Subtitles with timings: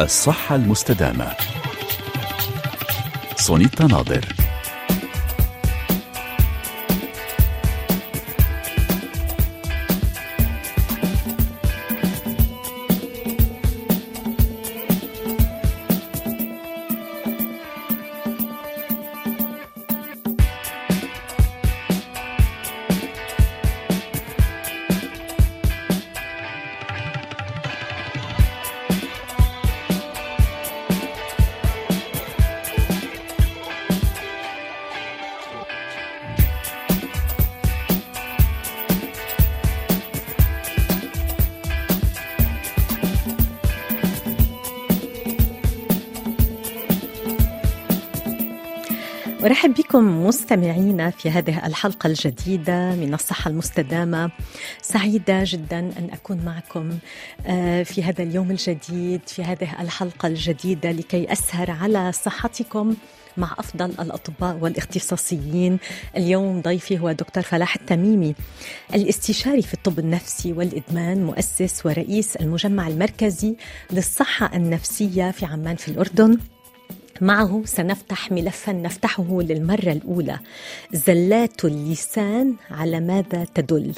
[0.00, 1.36] الصحة المستدامة.
[3.36, 4.45] سونيتا ناظر.
[50.46, 54.30] مستمعينا في هذه الحلقة الجديدة من الصحة المستدامة.
[54.82, 56.98] سعيدة جدا أن أكون معكم
[57.84, 62.94] في هذا اليوم الجديد في هذه الحلقة الجديدة لكي أسهر على صحتكم
[63.36, 65.78] مع أفضل الأطباء والاختصاصيين.
[66.16, 68.34] اليوم ضيفي هو دكتور فلاح التميمي
[68.94, 73.56] الاستشاري في الطب النفسي والإدمان مؤسس ورئيس المجمع المركزي
[73.90, 76.38] للصحة النفسية في عمان في الأردن.
[77.20, 80.38] معه سنفتح ملفا نفتحه للمرة الأولى.
[80.92, 83.92] زلات اللسان على ماذا تدل؟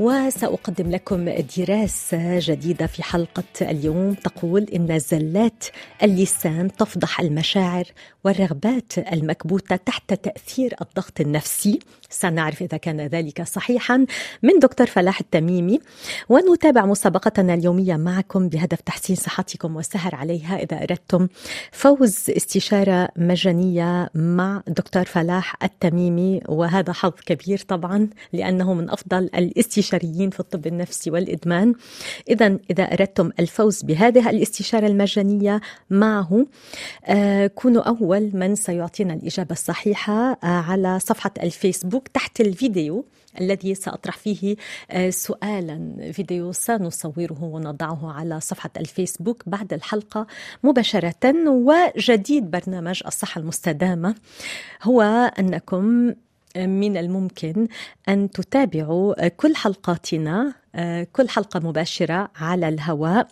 [0.00, 4.14] وسأقدم لكم دراسة جديدة في حلقة اليوم.
[4.14, 5.64] تقول إن زلات
[6.02, 7.84] اللسان تفضح المشاعر
[8.24, 11.78] والرغبات المكبوتة تحت تأثير الضغط النفسي.
[12.10, 14.06] سنعرف إذا كان ذلك صحيحا.
[14.42, 15.80] من دكتور فلاح التميمي
[16.28, 21.28] ونتابع مسابقتنا اليومية معكم بهدف تحسين صحتكم والسهر عليها إذا أردتم
[21.72, 30.30] فوز استشارة مجانية مع دكتور فلاح التميمي وهذا حظ كبير طبعا لأنه من أفضل الاستشاريين
[30.30, 31.74] في الطب النفسي والإدمان.
[32.28, 36.46] إذا إذا أردتم الفوز بهذه الاستشارة المجانية معه
[37.04, 43.04] آه كونوا أول من سيعطينا الإجابة الصحيحة آه على صفحة الفيسبوك تحت الفيديو.
[43.40, 44.56] الذي سأطرح فيه
[45.10, 50.26] سؤالا فيديو سنصوره ونضعه على صفحة الفيسبوك بعد الحلقة
[50.62, 54.14] مباشرة وجديد برنامج الصحة المستدامة.
[54.82, 55.02] هو
[55.38, 56.14] أنكم
[56.56, 57.68] من الممكن
[58.08, 60.54] أن تتابعوا كل حلقاتنا
[61.12, 63.28] كل حلقة مباشرة على الهواء.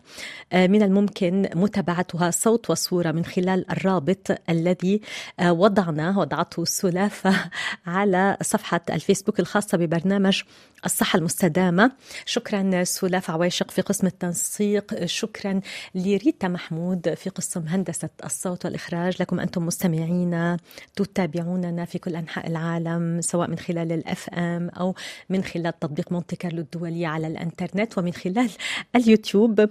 [0.52, 5.00] من الممكن متابعتها صوت وصورة من خلال الرابط الذي
[5.42, 7.50] وضعناه وضعته سلافة
[7.86, 10.42] على صفحة الفيسبوك الخاصة ببرنامج
[10.84, 11.92] الصحة المستدامة.
[12.26, 15.04] شكرا سلاف عويشق في قسم التنسيق.
[15.04, 15.60] شكرا
[15.94, 19.16] لريتا محمود في قسم هندسة الصوت والإخراج.
[19.20, 20.56] لكم أنتم مستمعين
[20.96, 24.94] تتابعوننا في كل أنحاء العالم سواء من خلال الأف أم أو
[25.30, 28.50] من خلال تطبيق مونتي كارلو الدولي على الانترنت ومن خلال
[28.96, 29.68] اليوتيوب.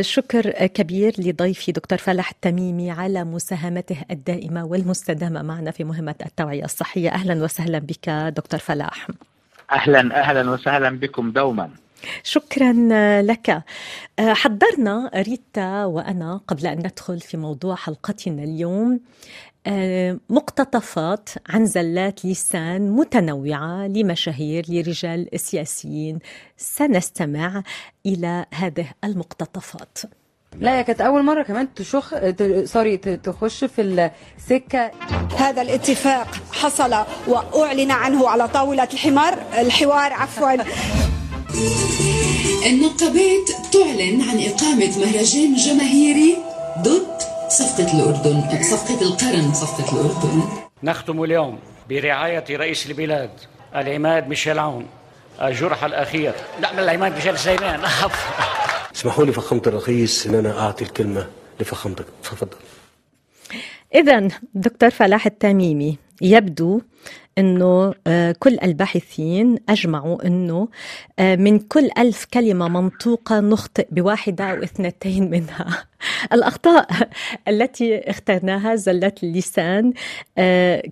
[0.00, 7.10] شكر كبير لضيفي دكتور فلاح التميمي على مساهمته الدائمة والمستدامة معنا في مهمة التوعية الصحية.
[7.10, 9.08] أهلا وسهلا بك دكتور فلاح.
[9.72, 11.70] أهلا أهلا وسهلا بكم دوما.
[12.22, 12.72] شكرا
[13.22, 13.62] لك.
[14.20, 19.00] حضرنا ريتا وأنا قبل أن ندخل في موضوع حلقتنا اليوم.
[20.30, 26.18] مقتطفات عن زلات لسان متنوعة لمشاهير لرجال سياسيين.
[26.56, 27.62] سنستمع
[28.06, 29.98] إلى هذه المقتطفات.
[30.58, 32.14] لا هي كانت أول مرة كمان تشخ
[32.64, 34.90] سوري تخش في السكة.
[35.38, 39.38] هذا الاتفاق حصل وأعلن عنه على طاولة الحمار.
[39.58, 40.56] الحوار عفوا.
[42.66, 46.36] النقابات تعلن عن إقامة مهرجان جماهيري
[46.78, 47.18] ضد
[47.48, 50.42] صفقة الأردن صفقة القرن صفقة الأردن.
[50.82, 51.58] نختم اليوم
[51.88, 53.30] برعاية رئيس البلاد
[53.74, 54.86] العماد ميشيل عون
[55.42, 56.34] الجرح الأخير.
[56.60, 57.80] لا من العماد ميشيل سليمان.
[58.96, 61.26] اسمحوا لي فخامة الرئيس إن أنا أعطي الكلمة
[61.60, 62.04] لفخامتك.
[62.22, 62.56] تفضل.
[63.94, 66.80] إذا دكتور فلاح التميمي يبدو
[67.38, 67.94] إنه
[68.38, 70.68] كل الباحثين أجمعوا إنه
[71.20, 75.89] من كل ألف كلمة منطوقة نخطئ بواحدة أو اثنتين منها.
[76.32, 76.88] الاخطاء
[77.48, 79.92] التي اخترناها زلات اللسان.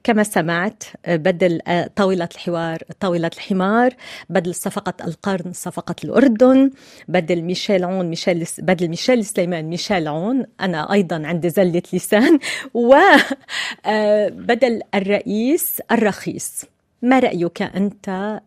[0.05, 1.61] كما سمعت بدل
[1.97, 3.95] طاولة الحوار طاولة الحمار
[4.29, 6.71] بدل صفقة القرن صفقة الأردن
[7.09, 10.45] بدل ميشيل عون ميشيل بدل ميشيل سليمان ميشيل عون.
[10.61, 12.39] أنا أيضا عندي زلة لسان.
[12.75, 13.23] وبدل
[14.95, 16.65] الرئيس الرخيص.
[17.03, 18.41] ما رأيك أنت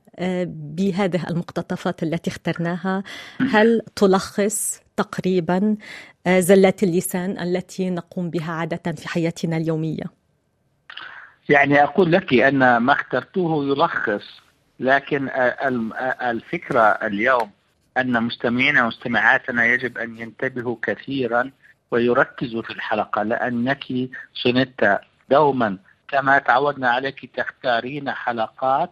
[0.75, 3.03] بهذه المقتطفات التي اخترناها؟
[3.51, 5.77] هل تلخص تقريبا
[6.27, 10.03] زلات اللسان التي نقوم بها عادة في حياتنا اليومية.
[11.49, 14.41] يعني أقول لك أن ما اخترته يلخص
[14.79, 15.29] لكن
[16.21, 17.51] الفكرة اليوم
[17.97, 21.51] أن مستمعينا ومستمعاتنا يجب أن ينتبهوا كثيرا
[21.91, 23.83] ويركزوا في الحلقة لأنك
[24.43, 24.99] سنت
[25.29, 25.77] دوما
[26.07, 28.91] كما تعودنا عليك تختارين حلقات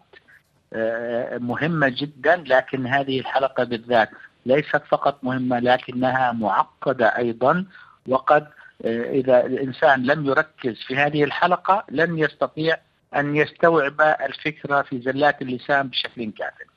[0.74, 4.10] آه، مهمة جدا لكن هذه الحلقة بالذات
[4.46, 7.66] ليست فقط مهمة لكنها معقدة أيضا.
[8.08, 8.48] وقد
[8.86, 12.78] آه، إذا الإنسان لم يركز في هذه الحلقة لن يستطيع
[13.16, 16.70] أن يستوعب الفكرة في زلات اللسان بشكل كامل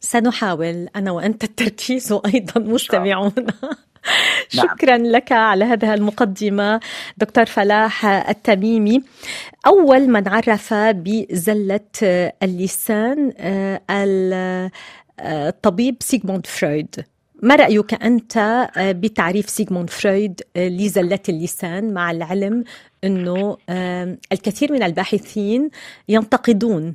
[0.00, 3.46] سنحاول أنا وأنت التركيز وأيضا مستمعونا
[4.54, 4.66] نعم.
[4.68, 6.80] شكرا لك على هذه المقدمة
[7.16, 9.02] دكتور فلاح التميمي.
[9.66, 11.80] أول من عرف بزلة
[12.42, 13.80] اللسان آه،
[15.24, 17.04] الطبيب سيغموند فرويد
[17.42, 22.64] ما رأيك أنت بتعريف سيغموند فرويد لزلة اللسان مع العلم
[23.04, 23.56] أنه
[24.32, 25.70] الكثير من الباحثين
[26.08, 26.94] ينتقدون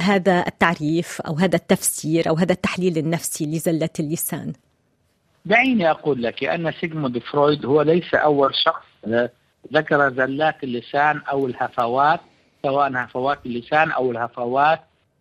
[0.00, 4.52] هذا التعريف أو هذا التفسير أو هذا التحليل النفسي لزلة اللسان؟
[5.44, 8.86] دعيني أقول لك أن سيغموند فرويد هو ليس أول شخص
[9.72, 12.20] ذكر زلات اللسان أو الهفوات
[12.62, 14.80] سواء هفوات اللسان أو الهفوات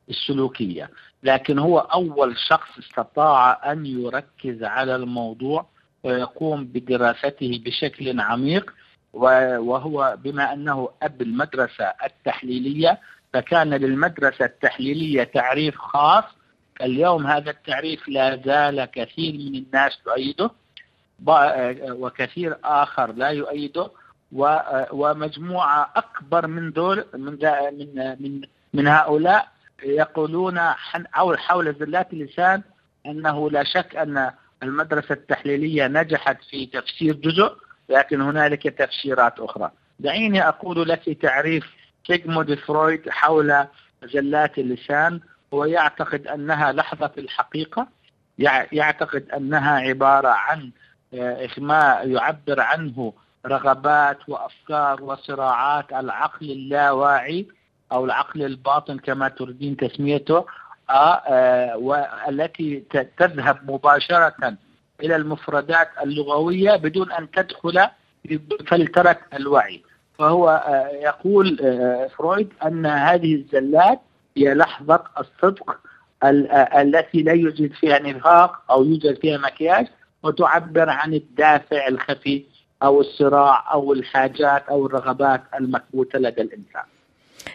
[0.10, 0.90] السلوكية،
[1.24, 5.66] لكن هو أول شخص استطاع أن يركز على الموضوع
[6.04, 8.74] ويقوم بدراسته بشكل عميق
[9.14, 13.00] وهو بما أنه أب المدرسة التحليلية
[13.34, 16.24] فكان للمدرسة التحليلية تعريف خاص.
[16.82, 20.52] اليوم هذا التعريف لا زال كثير من الناس تؤيده
[21.92, 23.92] وكثير آخر لا يؤيده
[24.92, 27.38] ومجموعة أكبر من دول من
[27.74, 28.42] من من,
[28.74, 29.48] من هؤلاء
[29.84, 30.60] يقولون
[31.38, 32.62] حول زلات اللسان
[33.06, 34.32] أنه لا شك أن
[34.64, 37.56] المدرسة التحليلية نجحت في تفسير جزء
[37.90, 39.72] لكن هنالك تفسيرات أخرى.
[40.00, 41.66] دعيني أقول لك تعريف
[42.08, 43.66] سيغموند فرويد حول
[44.04, 45.20] زلات اللسان
[45.54, 47.88] هو يعتقد أنها لحظة الحقيقة
[48.72, 50.72] يعتقد أنها عبارة عن
[51.14, 53.14] آه، ما يعبر عنه
[53.46, 57.48] رغبات وأفكار وصراعات العقل اللاواعي
[57.92, 60.46] أو العقل الباطن كما تريدين تسميته
[60.90, 62.84] آه، آه، والتي
[63.18, 64.58] تذهب مباشرة
[65.04, 67.88] إلى المفردات اللغوية بدون أن تدخل
[68.28, 69.84] في فلترة الوعي
[70.18, 71.58] فهو آه، يقول
[72.18, 74.00] فرويد أن هذه الزلات
[74.38, 75.80] هي لحظة الصدق
[76.78, 79.88] التي لا يوجد فيها نفاق أو يوجد فيها مكياج
[80.24, 82.44] وتعبر عن الدافع الخفي
[82.84, 86.84] أو الصراع أو الحاجات أو الرغبات المكبوتة لدى الإنسان.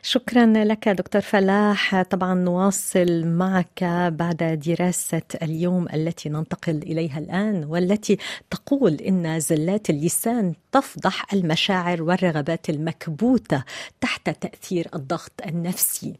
[0.03, 2.03] شكرا لك دكتور فلاح.
[2.03, 8.19] طبعا نواصل معك بعد دراسة اليوم التي ننتقل إليها الآن والتي
[8.51, 13.65] تقول إن زلات اللسان تفضح المشاعر والرغبات المكبوتة
[14.01, 16.15] تحت تأثير الضغط النفسي.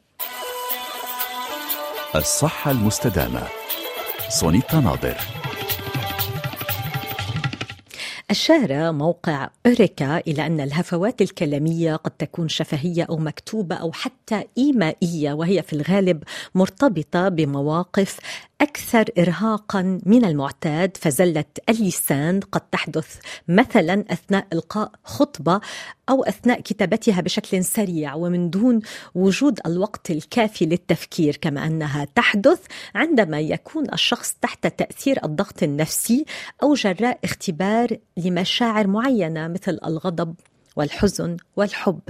[2.15, 3.43] الصحة المستدامة
[4.29, 5.17] سونيتا ناظر.
[8.31, 15.33] أشار موقع أوريكا إلى أن الهفوات الكلامية قد تكون شفهية أو مكتوبة أو حتى إيمائية
[15.33, 16.23] وهي في الغالب
[16.55, 18.19] مرتبطة بمواقف
[18.61, 23.19] أكثر إرهاقا من المعتاد فزلة اللسان قد تحدث
[23.49, 25.61] مثلا أثناء إلقاء خطبة
[26.09, 28.81] أو أثناء كتابتها بشكل سريع ومن دون
[29.15, 32.61] وجود الوقت الكافي للتفكير كما أنها تحدث
[32.95, 36.25] عندما يكون الشخص تحت تأثير الضغط النفسي
[36.63, 40.35] أو جراء اختبار لمشاعر معينة مثل الغضب
[40.77, 42.01] والحزن والحب.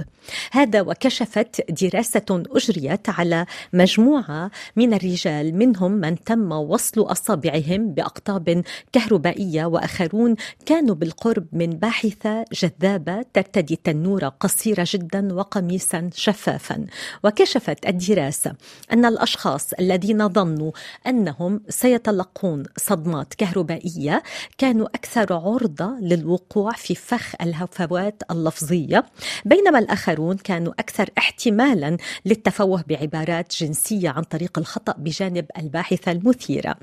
[0.51, 9.65] هذا وكشفت دراسة أجريت على مجموعة من الرجال منهم من تم وصل أصابعهم بأقطاب كهربائية
[9.65, 16.85] وآخرون كانوا بالقرب من باحثة جذابة ترتدي تنوره قصيرة جدا وقميصا شفافا.
[17.23, 18.53] وكشفت الدراسة
[18.91, 20.71] أن الأشخاص الذين ظنوا
[21.07, 24.23] أنهم سيتلقون صدمات كهربائية
[24.57, 29.05] كانوا أكثر عرضة للوقوع في فخ الهفوات اللفظيه اللفظية
[29.45, 36.75] بينما الآخرون كانوا أكثر احتمالا للتفوه بعبارات جنسية عن طريق الخطأ بجانب الباحثة المثيرة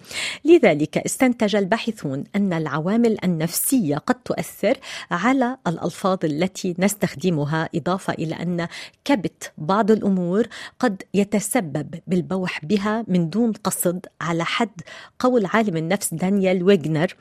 [0.45, 4.77] لذلك استنتج الباحثون أن العوامل النفسية قد تؤثر
[5.11, 8.69] على الألفاظ التي نستخدمها إضافة إلى أن
[9.05, 10.47] كبت بعض الأمور
[10.79, 14.81] قد يتسبب بالبوح بها من دون قصد على حد
[15.19, 17.17] قول عالم النفس دانيال ويغنر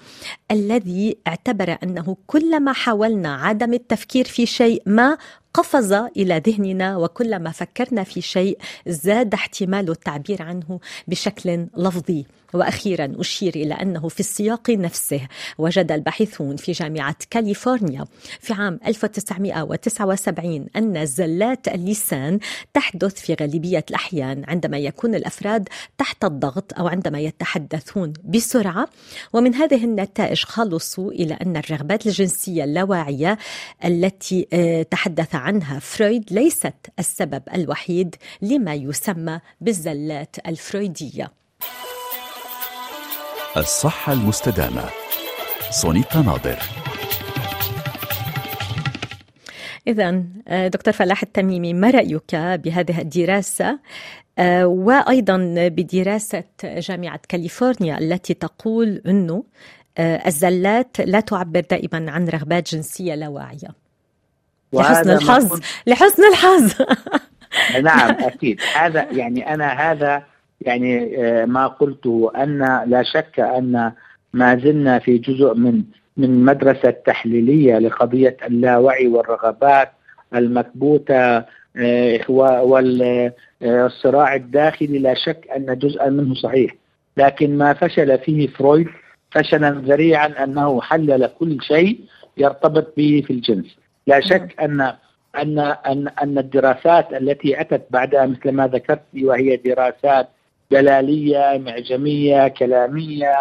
[0.51, 5.17] الذي اعتبر أنه كلما حاولنا عدم التفكير في في شيء ما
[5.53, 12.25] قفز إلى ذهننا وكلما فكرنا في شيء زاد احتمال التعبير عنه بشكل لفظي.
[12.53, 15.27] وأخيرا أشير إلى أنه في السياق نفسه
[15.57, 18.05] وجد الباحثون في جامعة كاليفورنيا
[18.39, 22.39] في عام 1979 أن زلات اللسان
[22.73, 28.87] تحدث في غالبية الأحيان عندما يكون الأفراد تحت الضغط أو عندما يتحدثون بسرعة.
[29.33, 33.37] ومن هذه النتائج خلصوا إلى أن الرغبات الجنسية اللاواعية
[33.85, 41.31] التي آه، تحدث عنها فرويد ليست السبب الوحيد لما يسمى بالزلات الفرويدية.
[43.57, 44.89] الصحة المستدامة.
[45.71, 46.59] سونيتا ناظر.
[49.87, 53.79] إذا آه، دكتور فلاح التميمي ما رأيك بهذه الدراسة؟
[54.39, 59.43] آه، وأيضا بدراسة جامعة كاليفورنيا التي تقول أنه
[59.97, 63.80] آه، الزلات لا تعبر دائما عن رغبات جنسية لا واعية.
[64.73, 66.81] لحسن الحظ لحسن الحظ.
[67.81, 68.61] نعم أكيد.
[68.75, 70.23] هذا يعني أنا هذا
[70.61, 73.91] يعني آه، ما قلته أن لا شك أن
[74.33, 75.83] ما زلنا في جزء من
[76.17, 79.91] من مدرسة تحليلية لقضية اللاوعي والرغبات
[80.35, 81.43] المكبوتة
[81.77, 82.19] آه،
[83.61, 86.75] والصراع الداخلي لا شك أن جزءا منه صحيح.
[87.17, 88.87] لكن ما فشل فيه فرويد
[89.31, 91.99] فشلا ذريعا أنه حلل كل شيء
[92.37, 93.65] يرتبط به في الجنس.
[94.07, 94.81] لا شك ان
[95.37, 100.29] ان ان أن الدراسات التي أتت بعدها مثل ما ذكرت وهي دراسات
[100.71, 103.35] دلاليه معجمية كلامية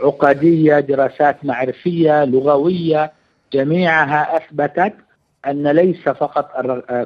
[0.00, 3.12] عقدية دراسات معرفية لغوية
[3.52, 4.94] جميعها أثبتت
[5.46, 6.50] أن ليس فقط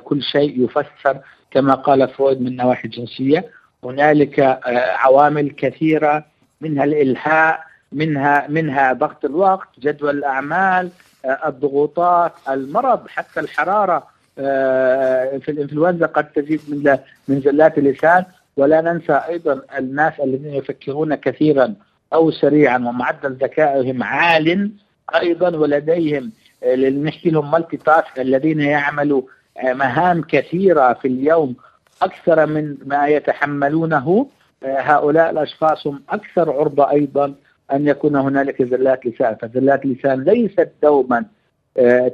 [0.05, 1.19] كل شيء يفسر
[1.51, 3.45] كما قال فرويد من نواحي جنسيه
[3.85, 4.61] هنالك آه،
[4.97, 6.25] عوامل كثيرة
[6.61, 7.61] منها الالهاء
[7.93, 10.91] منها منها ضغط الوقت جدول الأعمال
[11.25, 14.07] آه، الضغوطات المرض حتى الحرارة
[14.39, 18.25] آه، في الإنفلونزا قد تزيد من من زلات اللسان.
[18.57, 21.75] ولا ننسى أيضا الناس الذين يفكرون كثيرا
[22.13, 24.71] أو سريعا ومعدل ذكائهم عال
[25.15, 26.33] أيضا ولديهم
[26.65, 29.23] آه، نحكي لهم مالتي تاسك الذين يعملوا
[29.65, 31.57] مهام كثيرة في اليوم
[32.03, 34.27] أكثر من ما يتحملونه
[34.63, 37.35] هؤلاء الأشخاص هم أكثر عرضة أيضا
[37.73, 41.25] أن يكون هنالك زلات لسان، فزلات اللسان ليست دوما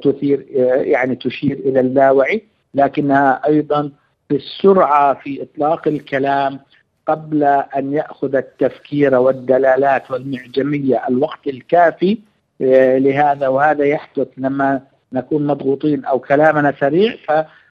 [0.02, 0.46] تثير
[0.86, 2.42] يعني تشير إلى اللاوعي
[2.74, 3.90] لكنها أيضا
[4.30, 6.60] بالسرعه في إطلاق الكلام
[7.06, 12.18] قبل أن يأخذ التفكير والدلالات والمعجمية الوقت الكافي
[12.60, 14.80] آه، لهذا وهذا يحدث لما
[15.12, 17.14] نكون مضغوطين أو كلامنا سريع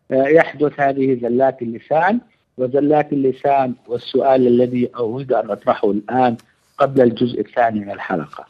[0.10, 2.20] فيحدث هذه زلات اللسان
[2.58, 6.38] وزلات اللسان والسؤال الذي اريد أن أطرحه الآن
[6.78, 8.46] قبل الجزء الثاني من الحلقة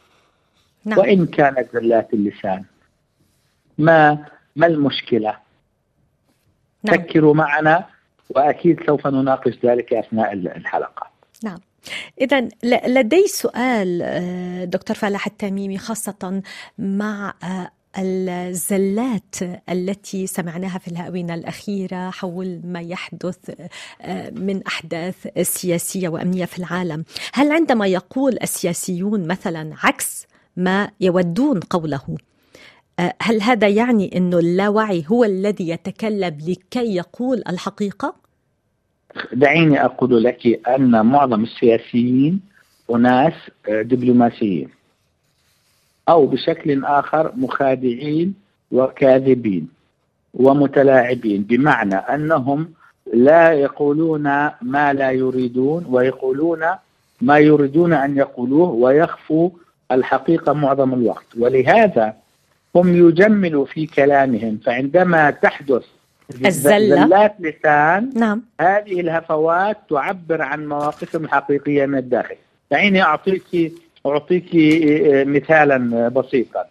[0.84, 0.98] نعم.
[0.98, 2.64] وإن كانت زلات اللسان
[3.78, 4.26] ما
[4.56, 5.36] ما المشكلة؟
[6.82, 6.96] نعم.
[6.96, 7.86] فكروا معنا
[8.30, 11.10] وأكيد سوف نناقش ذلك أثناء الحلقة.
[11.44, 11.58] نعم.
[12.20, 12.48] إذا
[12.86, 16.42] لدي سؤال آه، دكتور فلاح التميمي خاصة
[16.78, 19.34] مع آه، الزلات
[19.70, 23.50] التي سمعناها في الآونة الأخيرة حول ما يحدث
[24.02, 31.60] آه، من أحداث سياسية وأمنية في العالم هل عندما يقول السياسيون مثلا عكس ما يودون
[31.60, 32.16] قوله
[33.22, 38.14] هل هذا يعني أنه اللاوعي هو الذي يتكلم لكي يقول الحقيقة؟
[39.32, 42.40] دعيني أقول لك أن معظم السياسيين
[42.90, 43.32] أناس
[43.68, 44.68] آه، دبلوماسيين
[46.08, 48.34] أو بشكل آخر مخادعين
[48.72, 49.68] وكاذبين
[50.34, 52.68] ومتلاعبين بمعنى أنهم
[53.12, 54.22] لا يقولون
[54.62, 56.64] ما لا يريدون ويقولون
[57.20, 59.50] ما يريدون أن يقولوه ويخفوا
[59.92, 61.26] الحقيقة معظم الوقت.
[61.38, 62.14] ولهذا
[62.76, 65.84] هم يجملوا في كلامهم فعندما تحدث
[66.46, 67.06] الزلة.
[67.06, 68.42] زلات لسان نعم.
[68.60, 72.36] هذه الهفوات تعبر عن مواقفهم الحقيقية من الداخل.
[72.70, 73.72] دعيني أعطيك
[74.06, 76.64] أعطيك آه، مثالا بسيطا.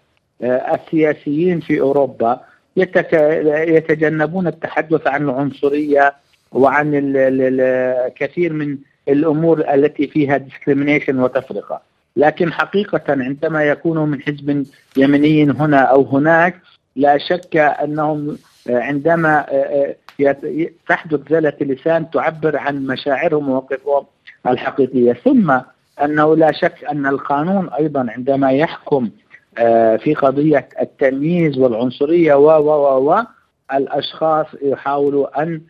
[0.44, 2.42] آه، السياسيين في أوروبا
[2.75, 6.13] يتجنبون التحدث عن العنصرية
[6.52, 8.78] وعن الكثير من
[9.10, 11.82] الأمور التي فيها discrimination وتفرقة.
[12.16, 14.66] لكن حقيقة عندما يكونوا من حزب
[14.98, 16.56] يمني هنا أو هناك
[16.96, 18.38] لا شك أنهم
[18.70, 19.46] عندما
[20.88, 24.06] تحدث زلة اللسان تعبر عن مشاعرهم ومواقفهم
[24.48, 25.13] الحقيقية.
[25.13, 25.60] ثم
[26.04, 29.10] أنه لا شك أن القانون أيضا عندما يحكم
[29.98, 33.24] في قضية التمييز والعنصرية و و و
[33.74, 35.62] الأشخاص يحاولوا أن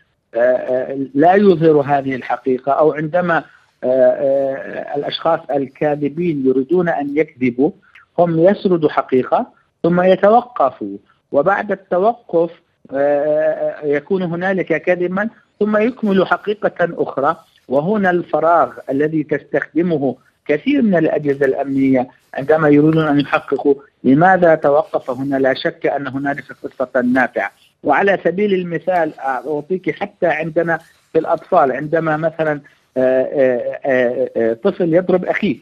[1.14, 3.44] لا يظهروا هذه الحقيقة أو عندما
[3.84, 7.72] آه، آه، الأشخاص الكاذبين يريدون أن يكذبوا
[8.20, 9.48] هم يسردوا حقيقة
[9.84, 10.98] ثم يتوقفوا.
[11.32, 12.52] وبعد التوقف
[12.92, 17.38] آه، يكون هنالك كذبا ثم يكمل حقيقة أخرى.
[17.68, 20.16] وهنا الفراغ الذي تستخدمه
[20.48, 26.44] كثير من الأجهزة الأمنية عندما يريدون أن يحققوا لماذا توقف هنا؟ لا شك أن هنالك
[26.64, 27.52] قصة نافعة.
[27.84, 30.80] وعلى سبيل المثال أعطيك حتى عندنا
[31.14, 32.62] في الأطفال عندما مثلا
[32.98, 35.58] آه، آه، آه، طفل يضرب أخيه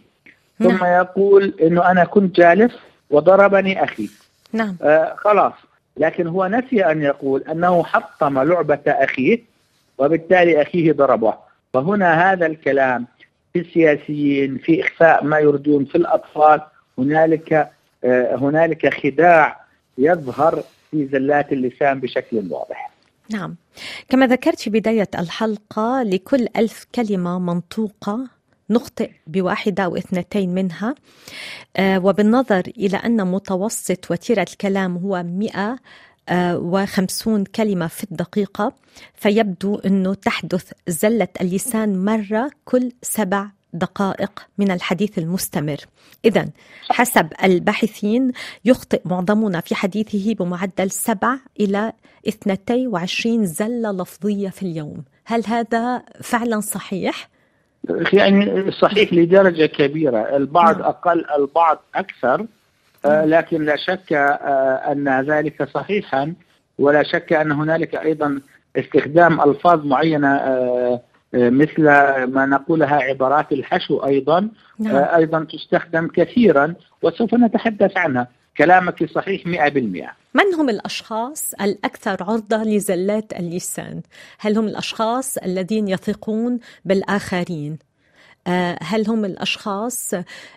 [0.59, 1.01] ثم نعم.
[1.01, 2.73] يقول أنه أنا كنت جالس
[3.09, 4.09] وضربني أخي.
[4.53, 4.75] نعم.
[5.17, 5.53] خلاص.
[5.97, 9.39] لكن هو نسي أن يقول أنه حطم لعبة أخيه
[9.97, 11.33] وبالتالي أخيه ضربه.
[11.73, 13.07] فهنا هذا الكلام
[13.53, 16.61] في السياسيين في إخفاء ما يريدون في الأطفال
[16.97, 17.71] هنالك
[18.41, 19.65] هنالك خداع
[19.97, 22.91] يظهر في زلات اللسان بشكل واضح.
[23.33, 23.55] نعم.
[24.09, 28.27] كما ذكرت في بداية الحلقة لكل ألف كلمة منطوقة
[28.69, 30.95] نخطئ بواحدة أو اثنتين منها
[31.77, 35.79] آه، وبالنظر إلى أن متوسط وتيرة الكلام هو 100
[36.55, 38.73] وخمسون كلمة في الدقيقة
[39.15, 45.77] فيبدو أنه تحدث زلة اللسان مرة كل سبع دقائق من الحديث المستمر
[46.25, 46.49] إذا
[46.89, 48.31] حسب الباحثين
[48.65, 51.93] يخطئ معظمنا في حديثه بمعدل سبع إلى
[52.27, 57.29] 22 زلة لفظية في اليوم هل هذا فعلا صحيح؟
[58.13, 60.85] يعني صحيح لدرجة كبيرة البعض نعم.
[60.85, 62.45] أقل البعض أكثر.
[63.05, 66.33] لكن لا شك آه أن ذلك صحيحا
[66.79, 68.41] ولا شك أن هنالك أيضا
[68.75, 71.01] استخدام ألفاظ معينة آه
[71.33, 71.83] مثل
[72.25, 74.95] ما نقولها عبارات الحشو أيضا نعم.
[74.95, 78.27] آه، أيضا تستخدم كثيرا وسوف نتحدث عنها
[78.57, 79.47] كلامك صحيح 100%
[80.33, 84.01] من هم الأشخاص الأكثر عرضة لزلات اللسان؟
[84.39, 87.79] هل هم الأشخاص الذين يثقون بالآخرين؟
[88.47, 90.13] آه، هل هم الأشخاص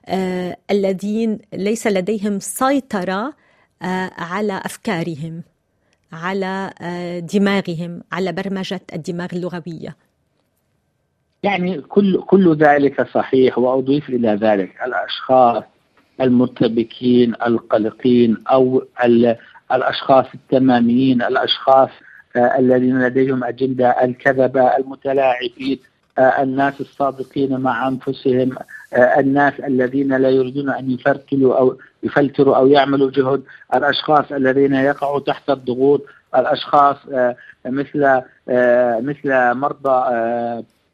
[0.07, 3.33] آه، الذين ليس لديهم سيطرة
[4.19, 5.43] على أفكارهم
[6.13, 6.71] على
[7.33, 9.97] دماغهم على برمجة الدماغ اللغوية؟
[11.43, 15.63] يعني كل كل ذلك صحيح وأضيف إلى ذلك الأشخاص
[16.21, 18.83] المرتبكين القلقين أو
[19.73, 21.91] الأشخاص التماميين الأشخاص
[22.37, 25.79] آه، الذين لديهم أجندة الكذبة المتلاعبين.
[25.79, 28.57] آه، الناس الصادقين مع أنفسهم
[28.93, 33.43] آه، الناس الذين لا يريدون أن يفرتلوا أو يفلتروا أو يعملوا جهد
[33.75, 36.97] الأشخاص الذين يقعوا تحت الضغوط الأشخاص
[37.67, 38.23] مثل
[39.01, 40.11] مثل مرضى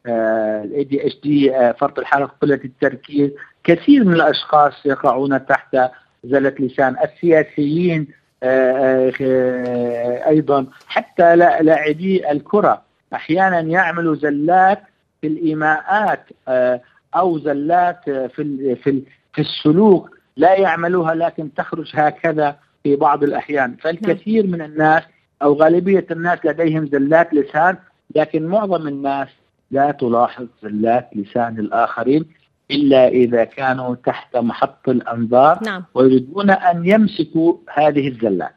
[0.07, 3.31] ال ADHD فرط الحركه قلة التركيز
[3.63, 5.77] كثير من الأشخاص يقعون تحت
[6.23, 6.95] زلة لسان.
[7.03, 8.07] السياسيين
[8.43, 12.81] آه، آه، أيضا حتى لاعبي الكرة
[13.13, 14.79] أحيانا يعملوا زلات
[15.21, 16.81] في الإيماءات آه،
[17.15, 19.03] أو زلات في في
[19.33, 23.75] في السلوك لا يعملوها لكن تخرج هكذا في بعض الأحيان.
[23.81, 25.03] فالكثير من الناس
[25.41, 27.77] أو غالبية الناس لديهم زلات لسان
[28.15, 29.27] لكن معظم الناس
[29.71, 32.25] لا تلاحظ زلات لسان الآخرين
[32.71, 35.83] إلا إذا كانوا تحت محط الأنظار نعم.
[35.93, 38.55] ويريدون أن يمسكوا هذه الزلات.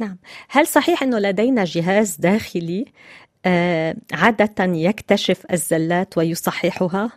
[0.00, 0.16] نعم.
[0.48, 3.27] هل صحيح أنه لدينا جهاز داخلي آه
[4.12, 7.10] عادة يكتشف الزلات ويصححها؟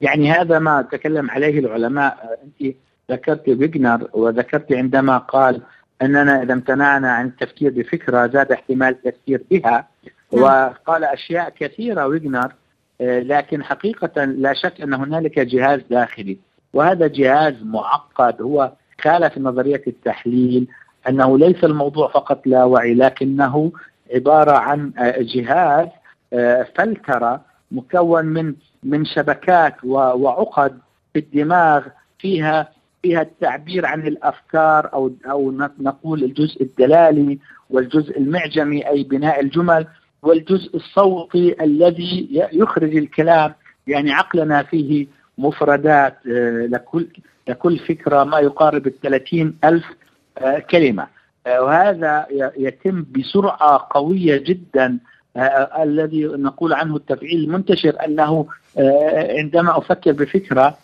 [0.00, 2.74] يعني هذا ما تكلم عليه العلماء أنت
[3.10, 5.62] ذكرت بيجنر وذكرت عندما قال
[6.02, 9.88] أننا إذا امتنعنا عن التفكير بفكرة زاد احتمال التفكير بها
[10.32, 10.42] نعم.
[10.42, 12.52] وقال أشياء كثيرة ويجنر
[13.00, 16.38] آه، لكن حقيقة لا شك أن هنالك جهاز داخلي
[16.72, 20.66] وهذا جهاز معقد هو خالف نظرية التحليل
[21.08, 23.72] أنه ليس الموضوع فقط لا وعي لكنه
[24.14, 25.88] عبارة عن آه، جهاز
[26.32, 27.40] آه، فلترة
[27.72, 30.78] مكون من من شبكات وعقد
[31.12, 31.86] في الدماغ
[32.18, 32.68] فيها
[33.02, 37.38] فيها التعبير عن الأفكار أو أو نقول الجزء الدلالي
[37.70, 39.86] والجزء المعجمي أي بناء الجمل
[40.22, 43.54] والجزء الصوتي الذي يخرج الكلام.
[43.86, 45.06] يعني عقلنا فيه
[45.38, 47.06] مفردات آه، لكل
[47.48, 49.84] لكل فكرة ما يقارب الثلاثين ألف
[50.70, 51.02] كلمة.
[51.02, 51.08] آه،
[51.46, 52.26] وهذا
[52.56, 54.98] يتم بسرعة قوية جدا.
[55.78, 58.46] الذي نقول عنه التفعيل المنتشر أنه
[59.38, 60.76] عندما أفكر بفكرة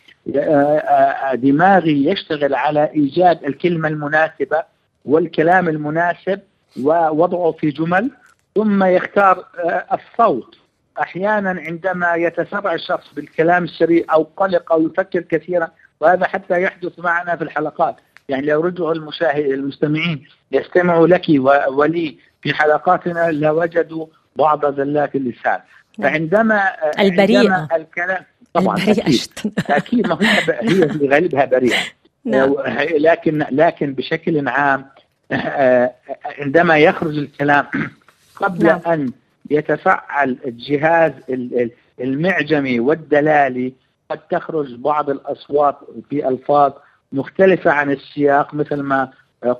[1.34, 4.62] دماغي يشتغل على إيجاد الكلمة المناسبة
[5.04, 6.40] والكلام المناسب
[6.82, 8.10] ووضعه في جمل
[8.54, 10.58] ثم يختار آه، الصوت.
[11.00, 15.68] أحيانا عندما يتسرع الشخص بالكلام السريع أو قلق أو يفكر كثيرا
[16.00, 17.96] وهذا حتى يحدث معنا في الحلقات.
[18.30, 21.22] يعني لو رجعوا المشاهد المستمعين يستمعوا لك
[21.68, 25.58] ولي في حلقاتنا لوجدوا بعض زلات اللسان.
[26.02, 28.22] فعندما آه، البريئة عندما الكلام
[28.54, 29.20] طبعا البريئة أكيد
[29.80, 31.76] أكيد ما هي هي في غالبها بريئه
[32.24, 32.54] نعم.
[32.98, 34.86] لكن لكن بشكل عام
[35.32, 35.92] آه،
[36.38, 37.66] عندما يخرج الكلام
[38.42, 38.80] قبل نعم.
[38.86, 39.12] أن
[39.50, 43.72] يتفعل الجهاز ال- ال- المعجمي والدلالي
[44.10, 45.78] قد تخرج بعض الأصوات
[46.10, 46.72] في ألفاظ
[47.12, 49.10] مختلفة عن السياق مثل ما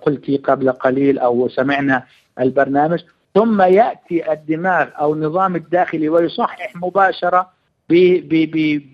[0.03, 2.03] قلت قبل قليل أو سمعنا
[2.41, 3.01] البرنامج
[3.35, 7.51] ثم يأتي الدماغ أو النظام الداخلي ويصحح مباشرة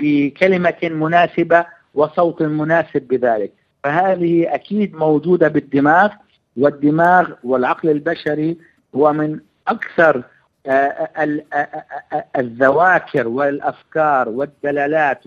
[0.00, 3.52] بكلمة مناسبة وصوت مناسب بذلك.
[3.84, 6.10] فهذه أكيد موجودة بالدماغ
[6.56, 8.56] والدماغ والعقل البشري
[8.94, 10.22] هو من أكثر
[10.66, 15.22] آه، آه، آه، الذواكر والأفكار والدلالات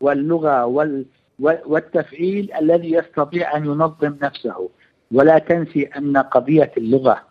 [0.00, 0.66] واللغة
[1.38, 4.68] والتفعيل الذي يستطيع أن ينظم نفسه.
[5.12, 7.22] ولا تنسي أن قضية اللغة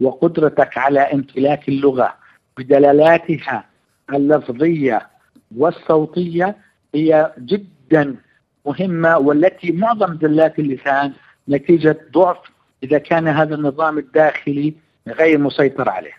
[0.00, 2.14] وقدرتك على امتلاك اللغة
[2.58, 3.64] بدلالاتها
[4.14, 5.08] اللفظية
[5.56, 6.56] والصوتية
[6.94, 8.16] هي جدا
[8.66, 11.12] مهمة والتي معظم زلات اللسان
[11.48, 12.36] نتيجة ضعف
[12.82, 14.74] إذا كان هذا النظام الداخلي
[15.08, 16.12] غير مسيطر عليه.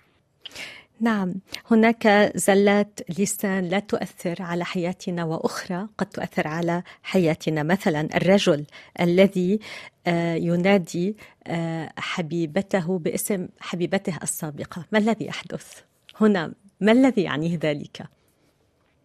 [1.01, 1.33] نعم
[1.71, 7.63] هناك زلات لسان لا تؤثر على حياتنا وأخرى قد تؤثر على حياتنا.
[7.63, 8.65] مثلا الرجل
[9.01, 9.59] الذي
[10.07, 11.15] آه، ينادي
[11.47, 14.85] آه، حبيبته باسم حبيبته السابقة.
[14.91, 15.81] ما الذي يحدث؟
[16.21, 18.05] هنا ما الذي يعنيه ذلك؟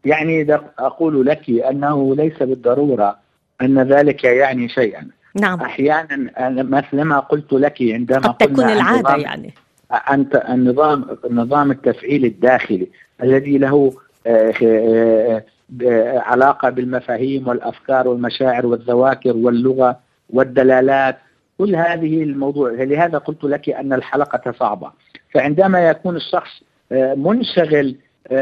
[0.04, 3.18] يعني إذا أقول لك أنه ليس بالضرورة
[3.62, 5.08] أن ذلك يعني شيئا.
[5.40, 5.60] نعم.
[5.60, 9.54] أحيانا أنا مثل ما قلت لك عندما قد تكون العادة يعني.
[9.92, 12.88] أنت النظام نظام التفعيل الداخلي
[13.22, 13.92] الذي له
[14.26, 19.98] آه، آه، علاقة بالمفاهيم والأفكار والمشاعر والذواكر واللغة
[20.30, 21.16] والدلالات
[21.58, 24.90] كل هذه الموضوع لهذا قلت لك أن الحلقة صعبة.
[25.34, 27.96] فعندما يكون الشخص آه، منشغل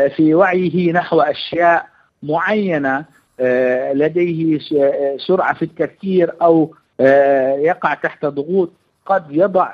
[0.09, 1.87] في وعيه نحو أشياء
[2.23, 3.05] معينة
[3.41, 4.75] آه، لديه س-
[5.27, 6.33] سرعة في التفكير
[7.01, 8.71] آه، يقع تحت ضغوط
[9.07, 9.69] قد يضع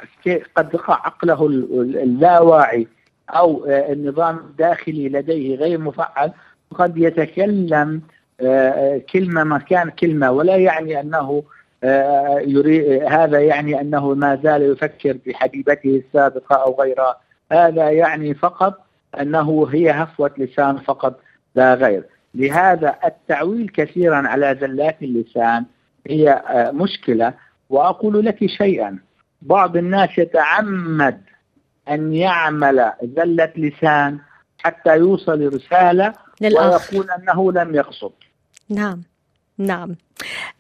[0.56, 2.88] قد يقع عقله ال- ال- اللاواعي
[3.30, 6.32] أو آه، النظام الداخلي لديه غير مفعل
[6.74, 8.02] قد يتكلم
[8.40, 11.42] آه، كلمة مكان كلمة ولا يعني أنه
[11.84, 17.16] آه، يريد هذا يعني أنه ما زال يفكر بحبيبته السابقة أو غيرها.
[17.52, 18.74] هذا يعني فقط
[19.20, 21.20] أنه هي هفوة لسان فقط
[21.54, 22.04] لا غير.
[22.34, 25.64] لهذا التعويل كثيرا على زلات اللسان
[26.06, 27.34] هي آه، مشكلة
[27.70, 28.98] وأقول لك شيئا.
[29.42, 31.22] بعض الناس يتعمد
[31.88, 34.18] أن يعمل زله لسان
[34.58, 36.96] حتى يوصل رسالة للآخر.
[36.96, 38.12] ويقول أنه لم يقصد.
[38.68, 39.02] نعم
[39.58, 39.96] نعم.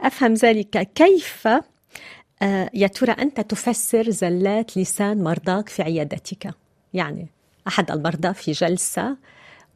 [0.00, 0.92] أفهم ذلك.
[0.94, 1.48] كيف
[2.42, 6.54] آه، يا ترى أنت تفسر زلات لسان مرضاك في عيادتك؟
[6.94, 7.28] يعني
[7.68, 9.16] أحد المرضى في جلسة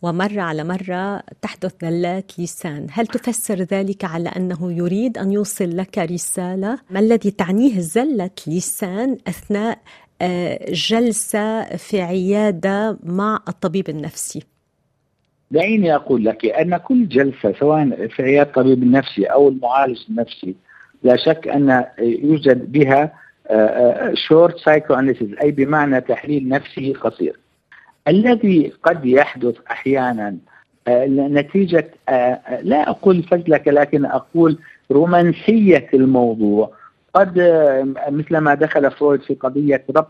[0.03, 2.87] ومرة على مرة تحدث زلات لسان.
[2.91, 9.19] هل تفسر ذلك على أنه يريد أن يوصل لك رسالة؟ ما الذي تعنيه زلة لسان
[9.29, 9.79] أثناء
[10.23, 14.43] آه، جلسة في عيادة مع الطبيب النفسي؟
[15.51, 20.55] دعيني أقول لك أن كل جلسة سواء في عيادة الطبيب النفسي أو المعالج النفسي
[21.03, 23.13] لا شك أن يوجد بها
[24.15, 24.95] short psycho
[25.43, 27.42] أي بمعنى تحليل نفسي قصير.
[28.09, 30.37] الذي قد يحدث أحيانا
[30.89, 34.59] آه، نتيجة آه، لا أقول فزلكه لكن أقول
[34.91, 36.73] رومانسية الموضوع.
[37.15, 40.09] قد آه، مثل ما دخل فرويد في قضية ربط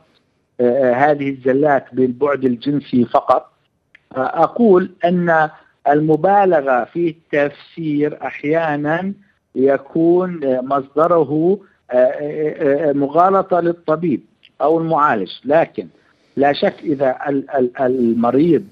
[0.94, 3.52] هذه الزلات بالبعد الجنسي فقط.
[4.16, 5.50] أقول أن
[5.88, 9.12] المبالغة في التفسير أحيانا
[9.54, 11.58] يكون مصدره
[12.94, 14.20] مغالطة للطبيب
[14.60, 15.30] أو المعالج.
[15.44, 15.88] لكن
[16.36, 18.64] لا شك إذا ال- ال- المريض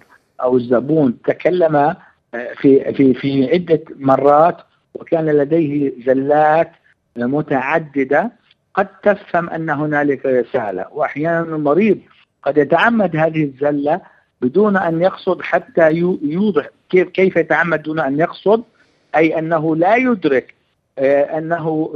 [0.43, 1.95] أو الزبون تكلم
[2.61, 4.57] في في في عدة مرات
[4.95, 6.71] وكان لديه زلات
[7.17, 8.33] متعددة
[8.75, 10.87] قد تفهم أن هنالك رسالة.
[10.93, 11.99] واحيانا المريض
[12.43, 14.01] قد يتعمد هذه الزلة
[14.41, 18.63] بدون أن يقصد حتى يو- يوضح كيف كيف يتعمد دون أن يقصد
[19.17, 20.55] أي أنه لا يدرك
[20.99, 21.91] آه، أنه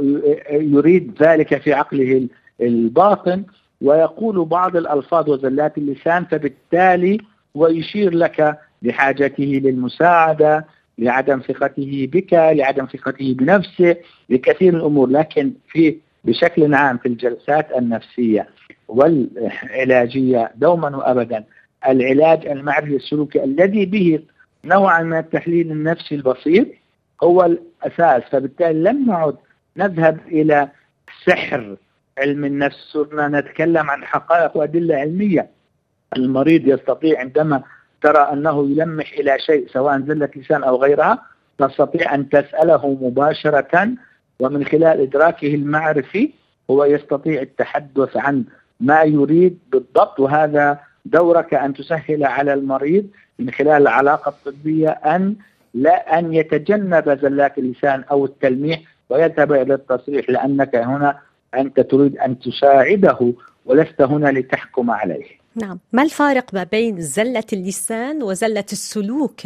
[0.51, 2.29] يريد ذلك في عقله ال-
[2.61, 3.43] الباطن.
[3.81, 7.17] ويقول بعض الألفاظ وزلات اللسان فبالتالي
[7.55, 10.65] ويشير لك لحاجته للمساعدة
[10.97, 13.95] لعدم ثقته بك لعدم ثقته بنفسه
[14.29, 15.09] لكثير من الأمور.
[15.09, 18.47] لكن في بشكل عام في الجلسات النفسية
[18.87, 21.43] والعلاجية دوما وابدا
[21.87, 24.19] العلاج المعرفي السلوكي الذي به
[24.65, 26.67] نوعا من التحليل النفسي البسيط
[27.23, 28.23] هو الأساس.
[28.31, 29.35] فبالتالي لم نعد
[29.77, 30.69] نذهب إلى
[31.25, 31.75] سحر
[32.17, 35.49] علم النفس صرنا نتكلم عن حقائق وأدلة علمية.
[36.17, 37.63] المريض يستطيع عندما
[38.01, 41.23] ترى أنه يلمح إلى شيء سواء زلة لسان أو غيرها
[41.57, 43.89] تستطيع أن تسأله مباشرة
[44.39, 46.31] ومن خلال إدراكه المعرفي
[46.71, 48.43] هو يستطيع التحدث عن
[48.79, 50.19] ما يريد بالضبط.
[50.19, 53.05] وهذا دورك أن تسهل على المريض
[53.39, 55.35] من خلال العلاقة الطبية أن
[55.73, 61.19] لا أن يتجنب زلات اللسان أو التلميح ويذهب إلى التصريح لأنك هنا
[61.61, 63.33] أنت تريد أن تساعده
[63.65, 65.45] ولست هنا لتحكم عليه.
[65.55, 65.79] نعم.
[65.93, 69.41] ما الفارق ما بين زلة اللسان وزلة السلوك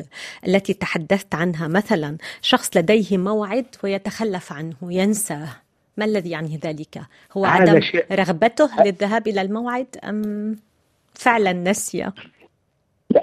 [0.48, 5.50] التي تحدثت عنها؟ مثلا شخص لديه موعد ويتخلف عنه ينساه.
[5.98, 7.02] ما الذي يعني ذلك؟
[7.38, 8.06] هو عدم شيء.
[8.12, 10.56] رغبته للذهاب إلى الموعد أم
[11.13, 12.12] فعلا نسي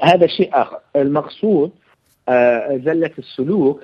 [0.02, 0.78] هذا شيء آخر.
[0.96, 1.70] المقصود
[2.28, 3.82] آه، زلة السلوك.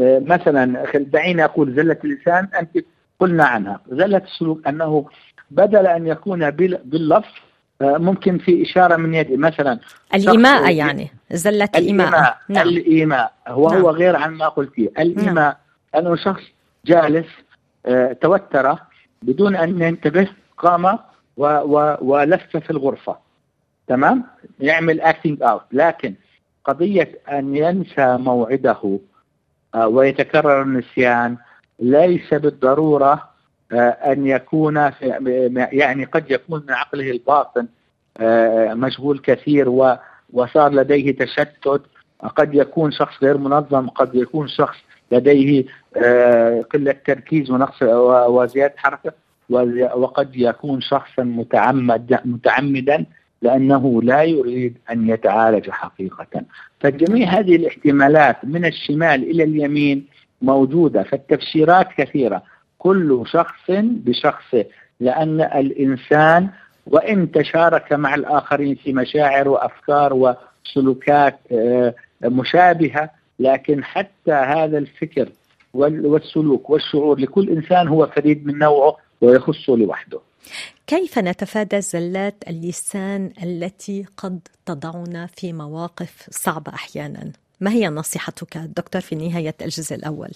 [0.00, 2.84] آه، مثلا دعيني أقول زلة اللسان أنت
[3.20, 3.80] قلنا عنها.
[3.88, 5.06] زلة السلوك أنه
[5.50, 7.32] بدل أن يكون باللفظ
[7.82, 9.78] آه، ممكن في إشارة من يدي مثلا
[10.14, 12.68] الإيماء يعني زلة الإيماء الإيماء, نعم.
[12.68, 13.32] الإيماء.
[13.48, 13.86] وهو نعم.
[13.86, 16.06] غير عن ما قلتيه الإيماء نعم.
[16.06, 16.42] أنه شخص
[16.86, 17.26] جالس
[18.20, 18.76] توتر
[19.22, 20.98] بدون أن ينتبه قام
[21.36, 23.16] ولف في الغرفة.
[23.88, 24.24] تمام؟
[24.60, 26.14] يعمل acting out لكن
[26.64, 28.98] قضية أن ينسى موعده
[29.74, 31.36] آه، ويتكرر النسيان
[31.80, 33.28] ليس بالضرورة
[33.72, 34.90] آه، أن يكون
[35.72, 37.66] يعني قد يكون من عقله الباطن
[38.18, 39.68] آه، مشغول كثير
[40.32, 41.82] وصار لديه تشتت.
[42.36, 44.76] قد يكون شخص غير منظم قد يكون شخص
[45.12, 45.64] لديه
[46.72, 47.82] قلة تركيز ونقص
[48.28, 49.12] وزيادة حركة
[49.94, 53.06] وقد يكون شخصا متعمد متعمدا
[53.42, 56.42] لأنه لا يريد أن يتعالج حقيقة.
[56.80, 60.06] فجميع هذه الاحتمالات من الشمال إلى اليمين
[60.44, 62.42] موجودة فالتفسيرات كثيرة
[62.78, 64.64] كل شخص بشخصه
[65.00, 66.48] لأن الإنسان
[66.86, 75.28] وإن تشارك مع الآخرين في مشاعر وأفكار وسلوكات آه، مشابهة لكن حتى هذا الفكر
[75.74, 80.20] والسلوك والشعور لكل إنسان هو فريد من نوعه ويخصه لوحده
[80.86, 89.00] كيف نتفادى زلات اللسان التي قد تضعنا في مواقف صعبة أحيانا؟ ما هي نصيحتك دكتور
[89.00, 90.30] في نهاية الجزء الأول؟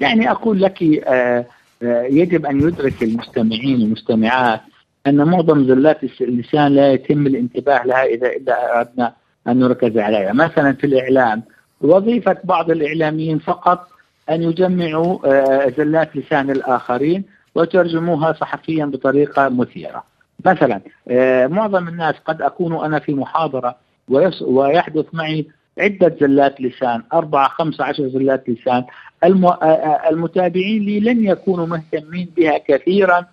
[0.00, 1.46] يعني أقول لك آه،
[1.82, 4.60] آه، يجب أن يدرك المستمعين والمستمعات
[5.06, 9.14] أن معظم زلات اللسان لا يتم الانتباه لها إذا إذا أردنا
[9.48, 11.42] أن نركز عليها مثلا في الإعلام
[11.80, 13.88] وظيفة بعض الإعلاميين فقط
[14.30, 17.24] أن يجمعوا آه، زلات لسان الآخرين
[17.54, 20.04] وترجموها صحفيا بطريقة مثيرة
[20.44, 23.76] مثلا آه، معظم الناس قد أكون أنا في محاضرة
[24.40, 25.46] ويحدث معي
[25.78, 28.84] عدة زلات لسان أربعة خمسة عشر زلات لسان.
[29.24, 33.26] آه، المتابعين لي لن يكونوا مهتمين بها كثيرا.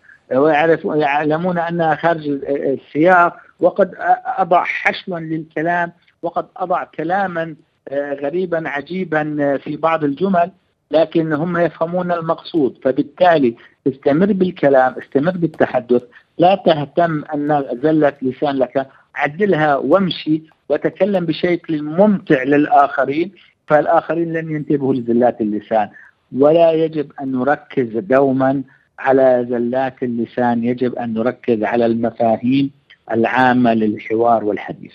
[0.84, 3.38] ويعلمون أنها خارج السياق.
[3.60, 3.92] وقد
[4.38, 5.92] أضع حشوا للكلام.
[6.22, 7.56] وقد أضع كلاما
[7.94, 10.52] غريبا عجيبا في بعض الجمل.
[10.92, 12.78] لكن هم يفهمون المقصود.
[12.84, 13.56] فبالتالي
[13.88, 16.04] استمر بالكلام استمر بالتحدث.
[16.38, 18.88] لا تهتم أن زلت لسان لك.
[19.16, 20.42] عدلها وامشي.
[20.70, 23.32] وتكلم بشكل ممتع للآخرين
[23.68, 25.90] فالآخرين لن ينتبهوا لزلات اللسان.
[26.38, 28.64] ولا يجب أن نركز دوما
[29.00, 32.72] على زلات اللسان يجب أن نركز على المفاهيم
[33.12, 34.94] العامة للحوار والحديث.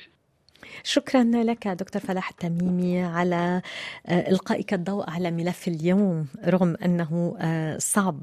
[0.83, 3.63] شكرا لك دكتور فلاح التميمي على
[4.07, 8.21] آه، إلقائك الضوء على ملف اليوم رغم أنه آه، صعب.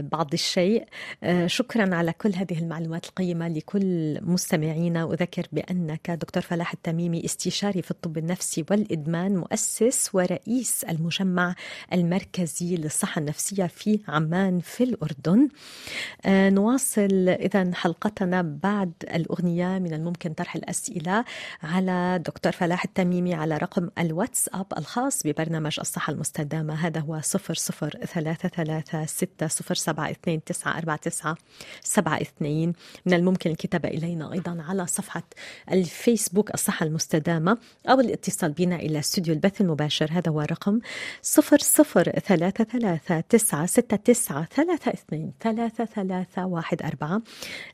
[0.00, 0.84] بعض الشيء.
[1.46, 5.12] شكرا على كل هذه المعلومات القيمة لكل مستمعينا.
[5.12, 11.54] أذكر بأنك دكتور فلاح التميمي استشاري في الطب النفسي والإدمان مؤسس ورئيس المجمع
[11.92, 15.48] المركزي للصحة النفسية في عمان في الأردن.
[16.26, 21.24] نواصل إذا حلقتنا بعد الأغنية من الممكن طرح الأسئلة
[21.62, 26.74] على دكتور فلاح التميمي على رقم الواتساب الخاص ببرنامج الصحة المستدامة.
[26.74, 31.36] هذا هو صفر صفر ثلاثة ثلاثة ستة صفر سبعة اثنين تسعة أربعة تسعة
[31.82, 32.72] سبعة اثنين.
[33.06, 35.22] من الممكن الكتابة إلينا أيضا على صفحة
[35.72, 40.08] الفيسبوك الصحة المستدامة أو الاتصال بنا إلى استوديو البث المباشر.
[40.12, 40.80] هذا هو رقم
[41.22, 47.22] صفر صفر ثلاثة ثلاثة تسعة ستة تسعة ثلاثة اثنين ثلاثة ثلاثة واحد أربعة.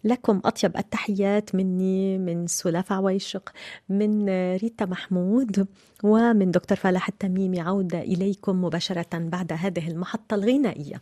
[0.04, 3.52] لكم أطيب التحيات مني من سلاف عويشق
[3.88, 5.66] من ريتا محمود
[6.02, 7.60] ومن دكتور فلاح التميمي.
[7.60, 11.00] عودة إليكم مباشرة بعد هذه المحطة الغنائية.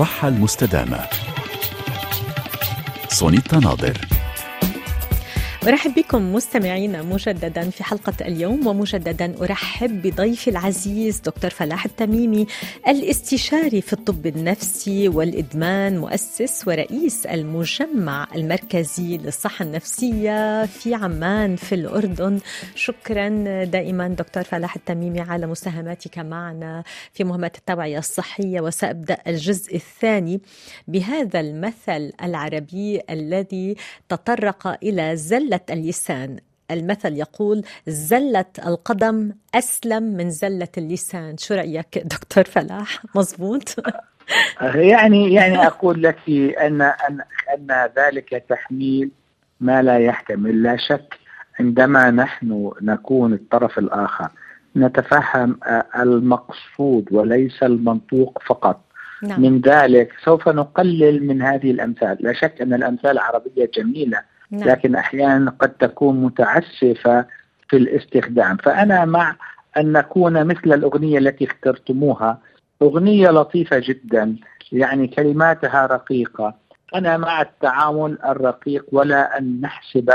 [0.00, 1.08] الصحة المستدامة.
[3.08, 4.17] سونيتا ناظر.
[5.68, 12.46] أرحب بكم مستمعينا مجددا في حلقة اليوم ومجددا أرحب بضيفي العزيز دكتور فلاح التميمي
[12.88, 22.38] الاستشاري في الطب النفسي والإدمان مؤسس ورئيس المجمع المركزي للصحة النفسية في عمان في الأردن.
[22.74, 23.28] شكرا
[23.64, 28.60] دائما دكتور فلاح التميمي على مساهماتك معنا في مهمة التوعية الصحية.
[28.60, 30.40] وسأبدأ الجزء الثاني
[30.88, 33.76] بهذا المثل العربي الذي
[34.08, 36.36] تطرق إلى زلة اللسان.
[36.70, 41.36] المثل يقول زلة القدم أسلم من زلة اللسان.
[41.36, 43.74] شو رأيك دكتور فلاح؟ مزبوط
[44.74, 46.18] يعني يعني أقول لك
[46.60, 47.20] ان ان
[47.54, 49.10] أن ذلك تحميل
[49.60, 50.62] ما لا يحتمل.
[50.62, 51.18] لا شك
[51.60, 54.28] عندما نحن نكون الطرف الآخر
[54.76, 55.58] نتفهم
[55.96, 58.80] المقصود وليس المنطوق فقط.
[59.22, 59.40] نعم.
[59.42, 62.16] من ذلك سوف نقلل من هذه الأمثال.
[62.20, 64.22] لا شك أن الأمثال العربية جميلة.
[64.50, 64.68] نعم.
[64.68, 67.26] لكن أحيانا قد تكون متعسفة
[67.68, 68.56] في الاستخدام.
[68.56, 69.36] فأنا مع
[69.76, 72.38] أن نكون مثل الأغنية التي اخترتموها.
[72.82, 74.36] أغنية لطيفة جدا
[74.72, 76.54] يعني كلماتها رقيقة.
[76.94, 80.10] أنا مع التعامل الرقيق ولا أن نحسب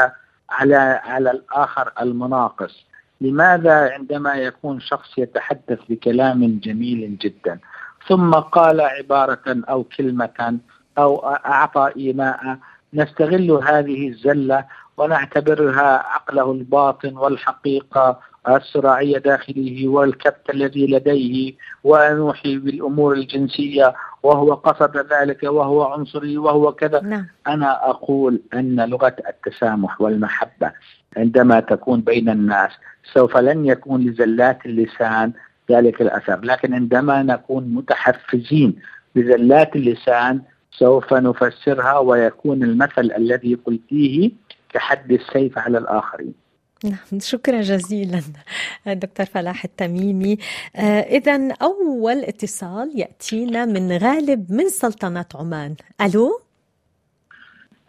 [0.50, 2.86] على على الآخر المناقص.
[3.22, 7.60] لماذا عندما يكون شخص يتحدث بكلام جميل جدا؟
[8.08, 10.60] ثم قال عبارة أو كلمة
[10.98, 12.58] أو أعطى إيماء
[12.94, 14.66] نستغل هذه الزلة
[14.98, 18.20] ونعتبرها عقله الباطن والحقيقة
[18.50, 27.02] الصراعيه داخله والكبت الذي لديه ونوحي بالأمور الجنسية وهو قصد ذلك وهو عنصري وهو كذا
[27.02, 27.28] نعم.
[27.48, 30.72] أنا أقول أن لغة التسامح والمحبة
[31.18, 32.72] عندما تكون بين الناس
[33.14, 35.32] سوف لن يكون لزلات اللسان
[35.72, 38.76] ذلك الأثر لكن عندما نكون متحفزين
[39.16, 40.42] بزلات اللسان
[40.80, 44.32] سوف نفسرها ويكون المثل الذي قلتيه
[44.74, 46.34] كحد السيف على الآخرين.
[46.84, 48.22] نعم شكرا جزيلا
[48.86, 50.38] دكتور فلاح التميمي.
[50.76, 55.76] آه إذا أول اتصال يأتينا من غالب من سلطنة عمان.
[56.02, 56.42] ألو؟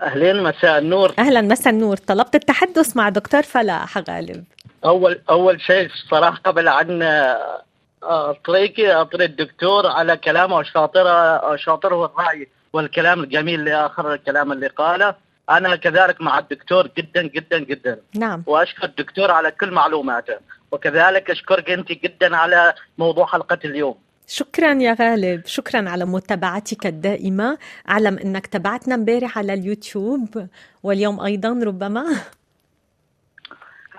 [0.00, 1.14] أهلين مساء النور.
[1.18, 1.96] أهلا مساء النور.
[1.96, 4.44] طلبت التحدث مع دكتور فلاح غالب.
[4.84, 7.64] أول أول شيء صراحة قبل عن آه،
[8.02, 12.48] اطريكي أطري الدكتور على كلامه شاطره شاطره الرأي.
[12.74, 15.14] والكلام الجميل اللي آخر الكلام اللي قاله
[15.50, 18.00] أنا كذلك مع الدكتور جدا جدا جدا.
[18.14, 18.42] نعم.
[18.46, 20.34] وأشكر الدكتور على كل معلوماته.
[20.72, 23.94] وكذلك أشكرك أنت جدا على موضوع حلقة اليوم.
[24.26, 25.46] شكرا يا غالب.
[25.46, 27.58] شكرا على متابعتك الدائمة.
[27.90, 30.48] أعلم أنك تابعتنا امبارح على اليوتيوب
[30.82, 32.04] واليوم أيضا ربما.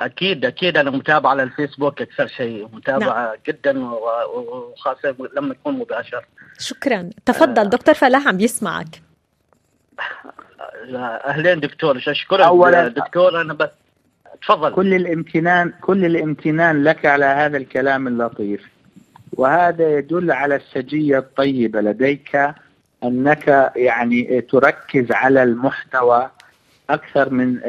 [0.01, 0.77] أكيد أكيد.
[0.77, 2.67] أنا متابع على الفيسبوك أكثر شيء.
[2.73, 3.35] متابعه نعم.
[3.47, 6.25] جدا و- وخاصة لما يكون مباشر.
[6.59, 7.09] شكرا.
[7.25, 7.69] تفضل.
[7.69, 9.01] دكتور فلاح عم بيسمعك
[11.25, 11.97] أهلين دكتور.
[11.97, 13.69] اشكرك أولاً- دكتور أنا بس
[14.41, 14.71] تفضل.
[14.73, 18.61] كل الامتنان كل الامتنان لك على هذا الكلام اللطيف.
[19.33, 22.53] وهذا يدل على السجية الطيبة لديك
[23.03, 26.29] أنك يعني تركز على المحتوى
[26.89, 27.59] أكثر من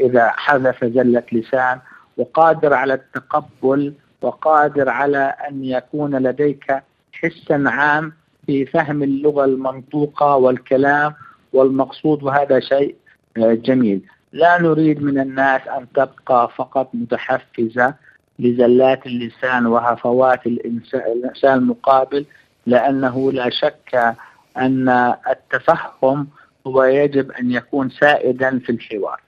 [0.00, 1.78] إذا حذف زلة لسان
[2.16, 6.74] وقادر على التقبل وقادر على أن يكون لديك
[7.12, 8.12] حسا عام
[8.46, 11.14] في فهم اللغة المنطوقة والكلام
[11.52, 12.94] والمقصود وهذا شيء
[13.36, 14.02] آه، جميل.
[14.32, 17.94] لا نريد من الناس أن تبقى فقط متحفزة
[18.38, 22.26] لزلات اللسان وهفوات الإنسان المقابل
[22.66, 24.14] لأنه لا شك
[24.56, 24.88] أن
[25.30, 26.26] التفهم
[26.66, 29.20] هو يجب أن يكون سائدا في الحوار.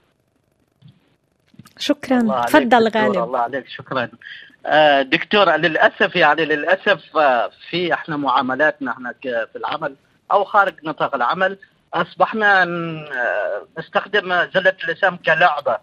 [1.79, 2.21] شكرا.
[2.47, 3.25] تفضل غالب.
[3.25, 4.09] الله عليك شكرا.
[4.67, 9.95] آه، دكتور للأسف يعني للأسف آه، في إحنا معاملاتنا إحنا في العمل
[10.33, 11.59] أو خارج نطاق العمل
[11.95, 15.79] أصبحنا ن- آه، نستخدم زلة اللسان كلعبة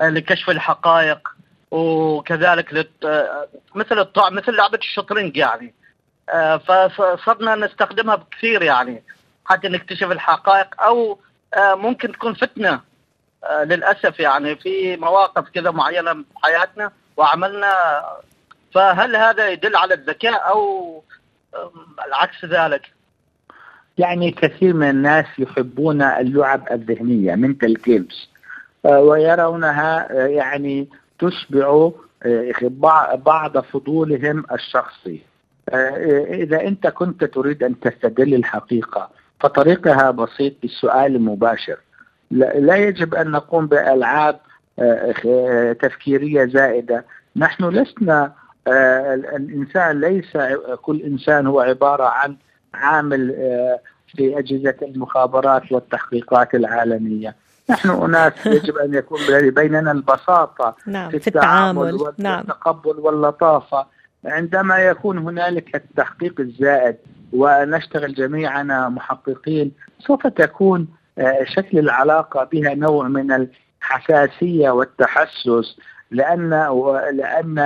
[0.00, 1.28] آه، لكشف الحقائق
[1.70, 2.72] وكذلك
[3.74, 5.74] مثل الطعم مثل لعبة الشطرنج يعني.
[6.96, 9.02] فصرنا نستخدمها بكثير يعني.
[9.50, 11.18] حتى نكتشف الحقائق أو
[11.54, 12.80] آه، ممكن تكون فتنة
[13.44, 17.72] آه، للأسف يعني في مواقف كذا معينة في حياتنا وعملنا
[18.74, 21.02] فهل هذا يدل على الذكاء أو
[21.54, 21.70] آم،
[22.06, 22.92] العكس ذلك؟
[23.98, 26.68] يعني كثير من الناس يحبون اللعب
[27.36, 28.14] mental games
[28.86, 30.88] آه، ويرونها آه، يعني
[31.18, 31.90] تشبع
[32.22, 35.22] آه، بع- بعض فضولهم الشخصي
[35.68, 39.10] آه، إذا أنت كنت تريد أن تستدل الحقيقة
[39.40, 41.76] فطريقها بسيط بالسؤال المباشر.
[42.30, 44.40] لا يجب أن نقوم بألعاب
[44.78, 47.04] آه، آه، تفكيرية زائدة.
[47.36, 48.32] نحن لسنا
[48.68, 50.36] آه، الإنسان ليس
[50.82, 52.36] كل إنسان هو عبارة عن
[52.74, 53.34] عامل
[54.06, 57.34] في أجهزة المخابرات والتحقيقات العالمية.
[57.70, 59.18] نحن أناس يجب أن يكون
[59.50, 62.14] بيننا البساطة نعم في التعامل التعامل.
[62.18, 62.38] نعم.
[62.38, 63.86] والتقبل واللطافة.
[64.24, 66.96] عندما يكون هنالك التحقيق الزائد
[67.32, 69.72] ونشتغل جميعنا محققين.
[69.98, 73.48] سوف تكون آه، شكل العلاقة بها نوع من
[73.82, 75.76] الحساسية والتحسس
[76.10, 76.50] لأن
[77.12, 77.58] لأن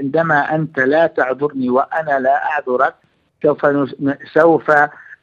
[0.00, 2.94] عندما أنت لا تعذرني وأنا لا أعذرك
[3.42, 3.66] سوف
[4.34, 4.70] سوف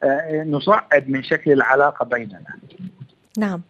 [0.04, 2.56] آه، نصعد من شكل العلاقة بيننا.
[3.38, 3.62] نعم.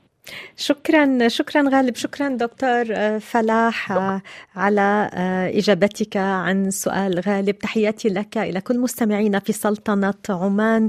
[0.57, 1.95] شكرا شكرا غالب.
[1.95, 4.21] شكرا دكتور آه، فلاح آه،
[4.55, 7.59] على آه، إجابتك عن سؤال غالب.
[7.59, 10.87] تحياتي لك إلى كل مستمعينا في سلطنة عمان.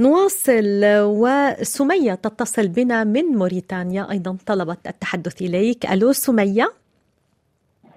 [0.00, 4.10] نواصل وسمية تتصل بنا من موريتانيا.
[4.10, 5.86] أيضا طلبت التحدث إليك.
[5.86, 6.72] ألو سمية؟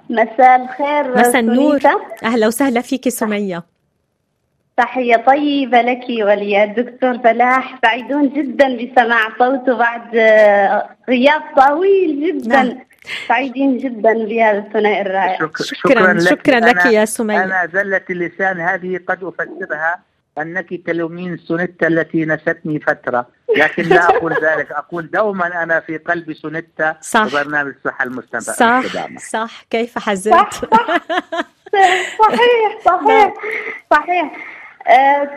[0.09, 1.79] مساء الخير مساء النور.
[2.23, 3.74] أهلا وسهلا فيك سمية.
[4.77, 12.63] تحية طيبة لك وللدكتور فلاح سعيدون جدا بسماع صوته بعد آه، غياب طويل جدا.
[12.63, 12.79] نعم.
[13.27, 15.37] سعيدين جدا بهذا الثنائي الرائع.
[15.39, 16.79] شك- شكرا شكرا لك.
[16.79, 17.43] أنا- يا سمية.
[17.43, 19.99] أنا زلة اللسان هذه قد أفسرها
[20.37, 23.25] أنك تلومين سونيتا التي نستني فترة
[23.57, 24.71] لكن لا أقول ذلك.
[24.71, 27.25] أقول دوما أنا في قلب سونيتا صح.
[27.25, 28.41] وبرنامج الصحة المستدامة.
[28.41, 28.81] صح.
[29.17, 29.61] صح.
[29.69, 30.53] كيف حزنت؟
[32.19, 33.33] صحيح صحيح
[33.91, 34.31] صحيح.
[34.87, 35.29] آه،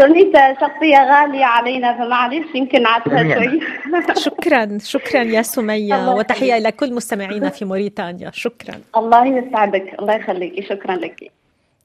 [0.00, 3.34] سونيتا شخصية غالية علينا فمعلش يمكن عدتها.
[3.34, 3.60] شوي.
[4.24, 8.30] شكرا شكرا يا سمية وتحية إلى كل مستمعينا في موريتانيا.
[8.34, 8.80] شكرا.
[8.96, 11.30] الله يسعدك الله يخليكي شكرا لك.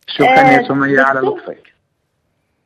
[0.08, 1.38] شكرا يا آه، سمية على دكتور.
[1.38, 1.74] لطفك.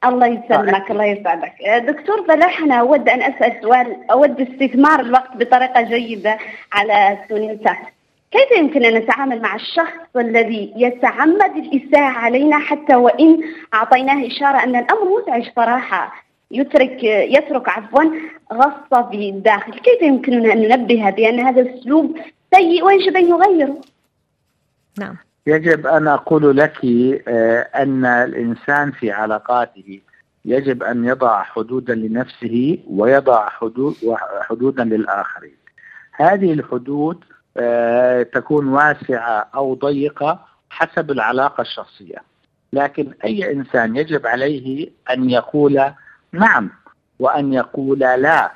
[0.05, 1.53] الله يسلمك الله يسعدك.
[1.67, 6.37] آه، دكتور فلاح أنا أود أن أسأل سؤال أود استثمار الوقت بطريقة جيدة
[6.73, 7.75] على سونيتا
[8.31, 13.41] كيف يمكن أن نتعامل مع الشخص الذي يتعمد الإساءة علينا حتى وإن
[13.73, 18.03] أعطيناه إشارة أن الأمر مزعج صراحة؟ يترك يترك عفوا
[18.53, 19.71] غصة في الداخل.
[19.71, 22.17] كيف يمكننا أن ننبه بأن هذا الأسلوب
[22.53, 23.81] سيء ويجب أن يغيره؟
[24.99, 25.15] نعم.
[25.47, 26.85] يجب أن أقول لك
[27.27, 29.99] آه، أن الإنسان في علاقاته
[30.45, 33.95] يجب أن يضع حدودا لنفسه ويضع حدود
[34.41, 35.55] حدودا للآخرين.
[36.11, 37.23] هذه الحدود
[38.23, 40.39] تكون واسعة أو ضيقة
[40.69, 42.17] حسب العلاقة الشخصية.
[42.73, 45.91] لكن أي إنسان يجب عليه أن يقول
[46.31, 46.69] نعم
[47.19, 48.51] وأن يقول لا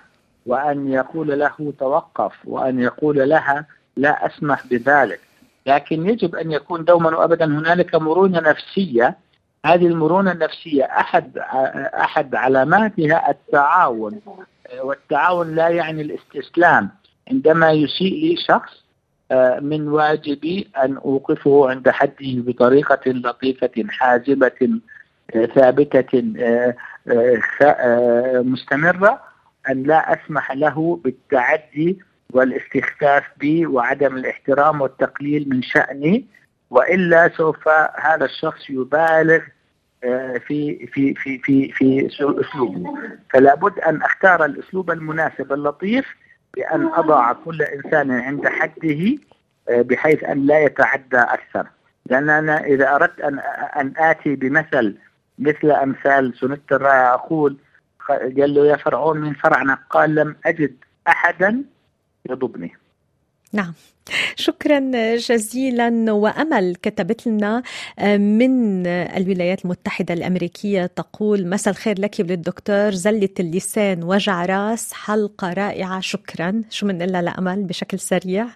[0.45, 3.65] وأن يقول له توقف وأن يقول لها
[3.97, 5.19] لا أسمح بذلك.
[5.65, 9.17] لكن يجب أن يكون دوما وأبدا هنالك مرونة نفسية.
[9.65, 11.37] هذه المرونة النفسية أحد
[11.93, 14.21] أحد علاماتها التعاون.
[14.83, 16.89] والتعاون لا يعني الاستسلام.
[17.31, 18.82] عندما يسيء لي شخص آه،
[19.61, 24.79] من واجبي أن أوقفه عند حده بطريقة لطيفة حازمة
[25.35, 26.75] آه، ثابتة آه،
[28.41, 29.21] مستمرة
[29.69, 31.99] أن لا أسمح له بالتعدي
[32.33, 36.25] والاستخفاف بي وعدم الاحترام والتقليل من شأني.
[36.69, 37.67] وإلا سوف
[37.99, 39.39] هذا الشخص يبالغ
[40.03, 42.07] آه، في في في في في
[42.41, 42.93] أسلوبه.
[43.29, 46.05] فلا بد أن أختار الأسلوب المناسب اللطيف
[46.57, 49.17] بأن أضع كل إنسان عند حده
[49.69, 51.67] آه، بحيث أن لا يتعدى أكثر.
[52.05, 53.39] لأن أنا إذا أردت ان
[53.75, 54.97] أن آتي بمثل
[55.39, 57.57] مثل أمثال سنت الرائع أقول
[58.09, 60.75] قال له يا فرعون من فرعنا قال لم أجد
[61.07, 61.63] أحدا
[62.29, 62.77] يضبني
[63.53, 63.73] نعم.
[64.35, 64.79] شكرا
[65.15, 67.63] جزيلا وأمل كتبت لنا
[67.99, 75.53] آه، من الولايات المتحدة الأمريكية تقول مساء الخير لك وللدكتور زله اللسان وجع راس حلقة
[75.53, 76.61] رائعة شكرا.
[76.69, 78.45] شو لها لأمل بشكل سريع؟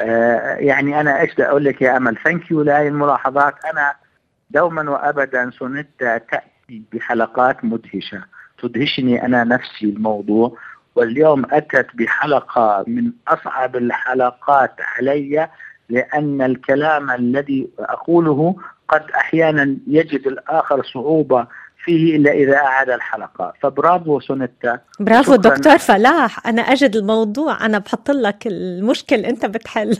[0.00, 3.54] آه، يعني أنا إيش أقول لك يا أمل؟ thank you لهي الملاحظات.
[3.64, 3.94] أنا
[4.50, 8.24] دوما وابدا سونيتا تأتي بحلقات مدهشة
[8.58, 10.56] تدهشني أنا نفسي الموضوع
[10.98, 15.48] واليوم أتت بحلقة من أصعب الحلقات علي
[15.88, 18.56] لأن الكلام الذي أقوله
[18.88, 21.46] قد أحيانا يجد الآخر صعوبة
[21.88, 23.52] فيه إلا إذا أعاد الحلقة.
[23.60, 24.80] فبرافو سونيتا.
[25.00, 26.46] برافو دكتور فلاح.
[26.46, 27.66] أنا أجد الموضوع.
[27.66, 29.96] أنا بحط لك المشكل أنت بتحل.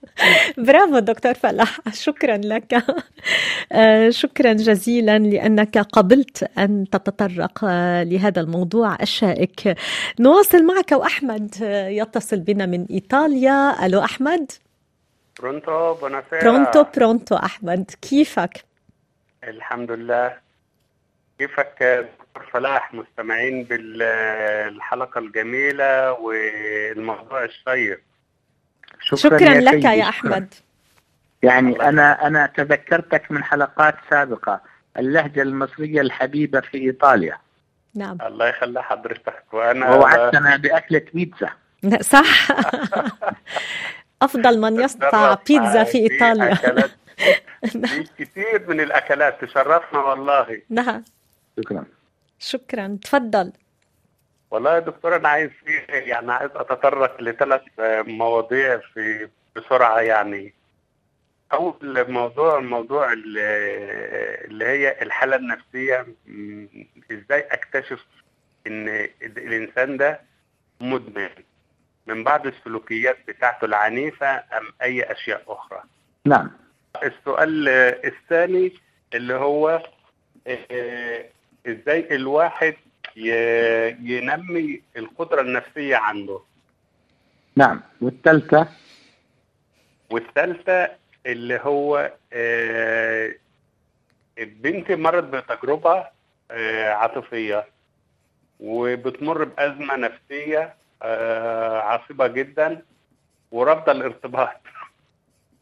[0.66, 1.80] برافو دكتور فلاح.
[1.92, 2.84] شكرا لك.
[3.72, 9.74] آه، شكرا جزيلا لأنك قبلت أن تتطرق آه، لهذا الموضوع الشائك.
[10.20, 13.86] نواصل معك وأحمد آه، يتصل بنا من إيطاليا.
[13.86, 14.52] ألو أحمد.
[15.40, 17.90] برونتو بوناسيرا برونتو برونتو أحمد.
[18.02, 18.64] كيفك؟
[19.44, 20.51] الحمد لله.
[21.42, 28.00] كيفك دكتور فلاح؟ مستمعين بالحلقة الجميلة والموضوع الشيق.
[29.00, 30.54] شكرا, شكرا لك يا أحمد.
[31.42, 34.60] يعني أنا أنا تذكرتك من حلقات سابقة
[34.98, 37.38] اللهجة المصرية الحبيبة في إيطاليا.
[37.94, 38.18] نعم.
[38.26, 39.44] الله يخلي حضرتك.
[39.52, 41.50] وأنا ووعدتنا بأكلة بيتزا.
[42.00, 42.48] صح.
[44.22, 46.54] أفضل من يصنع بيتزا في إيطاليا.
[47.64, 49.44] في كثير من الأكلات.
[49.44, 50.62] تشرفنا والله.
[50.70, 51.02] نعم.
[51.60, 51.84] شكرا.
[52.38, 52.98] شكرا.
[53.02, 53.52] تفضل.
[54.50, 55.50] والله يا دكتور أنا عايز
[55.88, 57.62] يعني عايز أتطرق لثلاث
[58.06, 60.54] مواضيع في بسرعة يعني.
[61.52, 66.06] أول موضوع الموضوع اللي هي الحالة النفسية.
[67.12, 68.06] إزاي أكتشف
[68.66, 68.88] إن
[69.22, 70.20] الإنسان ده
[70.80, 71.28] مدمن؟
[72.06, 75.82] من بعض السلوكيات بتاعته العنيفة أم أي أشياء أخرى؟
[76.24, 76.50] نعم.
[77.02, 77.68] السؤال
[78.04, 78.72] الثاني
[79.14, 79.82] اللي هو
[81.66, 82.74] إزاي الواحد
[83.16, 86.40] ينمي القدرة النفسية عنده.
[87.56, 87.80] نعم.
[88.00, 88.68] والثالثة؟
[90.10, 90.88] والثالثة
[91.26, 93.32] اللي هو آه،
[94.38, 96.06] البنت مرت بتجربة
[96.50, 97.66] آه، عاطفية
[98.60, 102.82] وبتمر بأزمة نفسية آه، عصيبة جدا
[103.52, 104.60] ورافضة الارتباط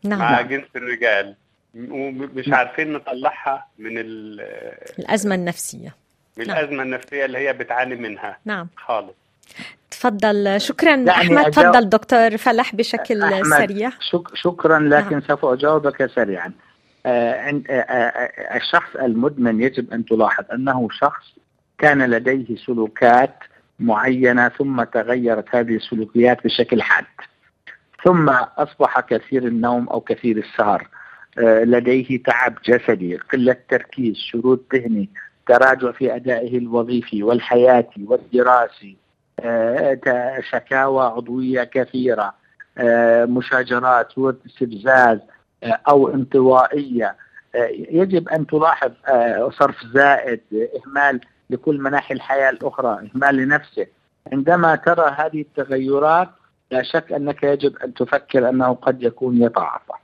[0.04, 0.18] نعم.
[0.18, 1.36] مع جنس الرجال.
[1.74, 2.48] ومش.
[2.48, 5.94] عارفين نطلعها من الأزمة النفسية.
[6.36, 6.56] من نعم.
[6.56, 8.38] الأزمة النفسية اللي هي بتعاني منها.
[8.44, 8.68] نعم.
[8.76, 9.14] خالص.
[9.90, 10.60] تفضل.
[10.60, 11.50] شكرا يعني أحمد.
[11.50, 13.90] تفضل دكتور فلح بشكل أحمد سريع.
[14.00, 15.20] شك شكرا لكن نعم.
[15.20, 16.52] سوف أجاوبك سريعا.
[17.06, 17.32] آه
[17.70, 21.26] آه آه الشخص المدمن يجب أن تلاحظ أنه شخص
[21.78, 23.34] كان لديه سلوكات
[23.80, 27.04] معينة ثم تغيرت هذه السلوكيات بشكل حاد.
[28.04, 30.82] ثم أصبح كثير النوم أو كثير السهر.
[30.82, 30.99] آه،
[31.38, 35.08] لديه تعب جسدي قلة تركيز شرود ذهني
[35.46, 38.96] تراجع في أدائه الوظيفي والحياتي والدراسي
[39.40, 42.34] آه، شكاوى عضوية كثيرة
[42.78, 45.18] آه، مشاجرات واستفزاز
[45.62, 47.16] أو انطوائية.
[47.90, 48.90] يجب أن تلاحظ
[49.50, 51.20] صرف زائد إهمال
[51.50, 53.86] لكل مناحي الحياة الأخرى إهمال لنفسه.
[54.32, 56.28] عندما ترى هذه التغيرات
[56.70, 59.94] لا شك أنك يجب أن تفكر أنه قد يكون يتعاطى.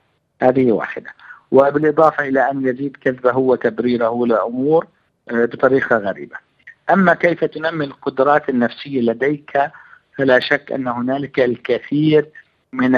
[0.41, 1.09] هذه واحدة.
[1.51, 4.87] وبالإضافة إلى أن يزيد كذبه وتبريره لأمور
[5.31, 6.35] آه، بطريقة غريبة.
[6.93, 9.61] أما كيف تنمي القدرات النفسية لديك
[10.17, 12.29] فلا شك أن هنالك الكثير
[12.73, 12.91] من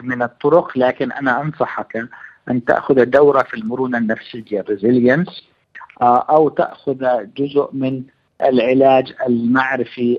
[0.00, 2.08] من الطرق لكن أنا أنصحك
[2.50, 5.42] أن تأخذ دورة في المرونة النفسية resilience
[6.02, 7.06] أو تأخذ
[7.36, 8.02] جزء من
[8.42, 10.18] العلاج المعرفي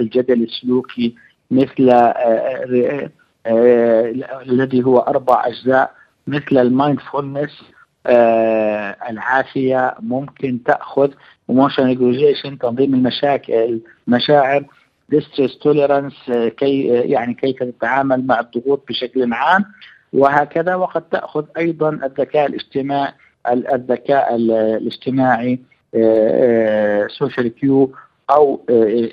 [0.00, 1.14] الجدل السلوكي
[1.50, 1.90] مثل
[3.46, 5.94] الذي هو أربع أجزاء
[6.26, 7.62] مثل ال mindfulness
[9.10, 11.10] العافية ممكن تأخذ
[11.52, 14.64] emotion regulation تنظيم المشاكل المشاعر
[15.14, 19.64] distress tolerance كي يعني كيف تتعامل مع الضغوط بشكل عام
[20.12, 20.74] وهكذا.
[20.74, 23.12] وقد تأخذ أيضا الذكاء الاجتماعي
[23.48, 25.58] الذكاء الاجتماعي
[27.08, 27.92] social Q
[28.30, 28.60] أو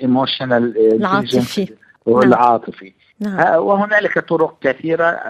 [0.02, 1.74] emotional العاطفي.
[2.06, 2.92] والعاطفي.
[3.20, 3.62] نعم.
[3.62, 5.20] وهنالك طرق كثيرة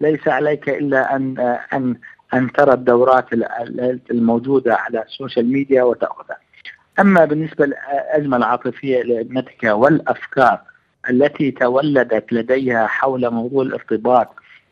[0.00, 1.38] ليس عليك إلا أن
[1.72, 1.96] أن
[2.34, 3.26] أن ترى الدورات
[4.10, 6.36] الموجودة على ال social media وتأخذها.
[7.00, 10.60] أما بالنسبة للأزمة العاطفية لابنتك والأفكار
[11.10, 14.28] التي تولدت لديها حول موضوع الارتباط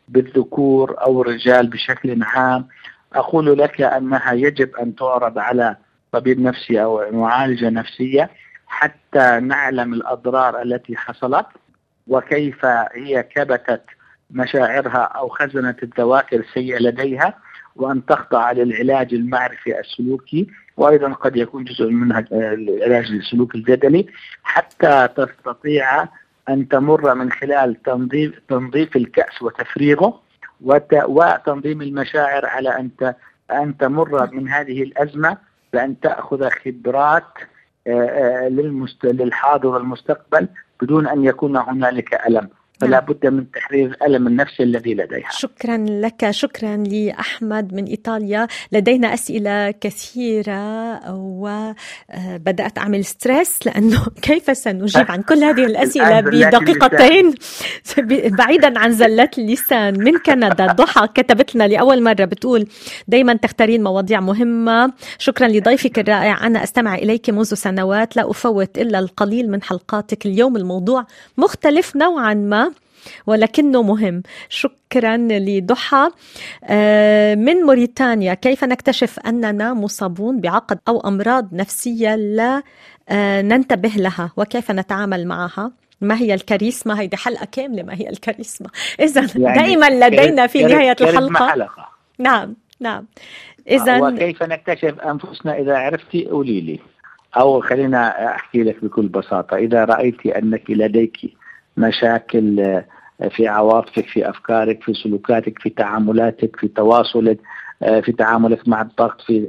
[0.07, 2.67] بالذكور أو الرجال بشكل عام
[3.13, 5.75] أقول لك أنها يجب أن تعرض على
[6.11, 8.29] طبيب نفسي أو معالجة نفسية
[8.67, 11.45] حتى نعلم الأضرار التي حصلت
[12.07, 13.81] وكيف هي كبتت
[14.31, 17.33] مشاعرها أو خزنت الذواكر السيئة لديها
[17.75, 20.47] وأن تخضع للعلاج المعرفي السلوكي
[20.77, 24.05] وأيضا قد يكون جزء منها العلاج السلوكي الجدلي
[24.43, 26.07] حتى تستطيع
[26.49, 30.21] أن تمر من خلال تنظيف تنظيف الكأس وتفريغه
[31.07, 33.13] وتنظيم المشاعر على أن
[33.51, 35.37] أن تمر من هذه الأزمة
[35.73, 37.23] بأن تأخذ خبرات
[38.49, 39.05] للمست...
[39.05, 40.47] للحاضر والمستقبل
[40.81, 42.49] بدون أن يكون هنالك ألم.
[42.79, 45.29] فلا بد من تحرير الالم النفسي الذي لديها.
[45.31, 48.47] شكرا لك شكرا لأحمد من إيطاليا.
[48.71, 57.33] لدينا أسئلة كثيرة وبدات أعمل ستريس لأنه كيف سنجيب عن كل هذه الأسئلة بدقيقتين؟
[58.39, 62.67] بعيدا عن زلات اللسان من كندا؟ ضحى كتبت لنا لأول مرة بتقول
[63.07, 64.93] دائما تختارين مواضيع مهمة.
[65.17, 66.47] شكرا لضيفك الرائع.
[66.47, 68.15] أنا أستمع إليك منذ سنوات.
[68.15, 70.25] لا أفوت إلا القليل من حلقاتك.
[70.25, 71.05] اليوم الموضوع
[71.37, 72.64] مختلف نوعا ما.
[73.27, 74.23] ولكنه مهم.
[74.49, 76.09] شكرا لضحى.
[77.35, 82.63] من موريتانيا كيف نكتشف أننا مصابون بعقد أو أمراض نفسية لا
[83.41, 89.21] ننتبه لها وكيف نتعامل معها؟ ما هي الكاريسما هيدي حلقة كاملة ما هي الكاريسما إذا
[89.35, 91.49] يعني دائما لدينا في نهاية الحلقة.
[91.49, 91.89] حلقة.
[92.19, 93.05] نعم نعم.
[93.67, 96.79] إذا وكيف نكتشف أنفسنا إذا عرفتي؟ قولي لي.
[97.37, 99.57] أو خلينا أحكي لك بكل بساطة.
[99.57, 101.17] إذا رأيت أنك لديك
[101.77, 102.81] مشاكل
[103.29, 107.37] في عواطفك في أفكارك في سلوكاتك في تعاملاتك في تواصلك
[107.79, 109.47] في تعاملك مع الضغط في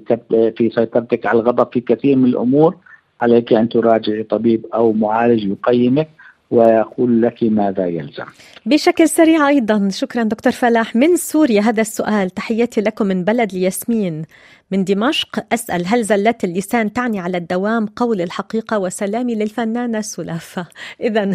[0.56, 2.76] في سيطرتك على الغضب في كثير من الأمور.
[3.20, 6.08] عليك أن تراجعي طبيب أو معالج يقيمك
[6.50, 8.24] ويقول لك ماذا يلزم.
[8.66, 10.96] بشكل سريع أيضا شكرا دكتور فلاح.
[10.96, 12.30] من سوريا هذا السؤال.
[12.30, 14.22] تحياتي لكم من بلد الياسمين.
[14.70, 20.66] من دمشق أسأل هل زلات اللسان تعني على الدوام قول الحقيقة وسلامي للفنانة سلافة؟
[21.00, 21.34] إذا.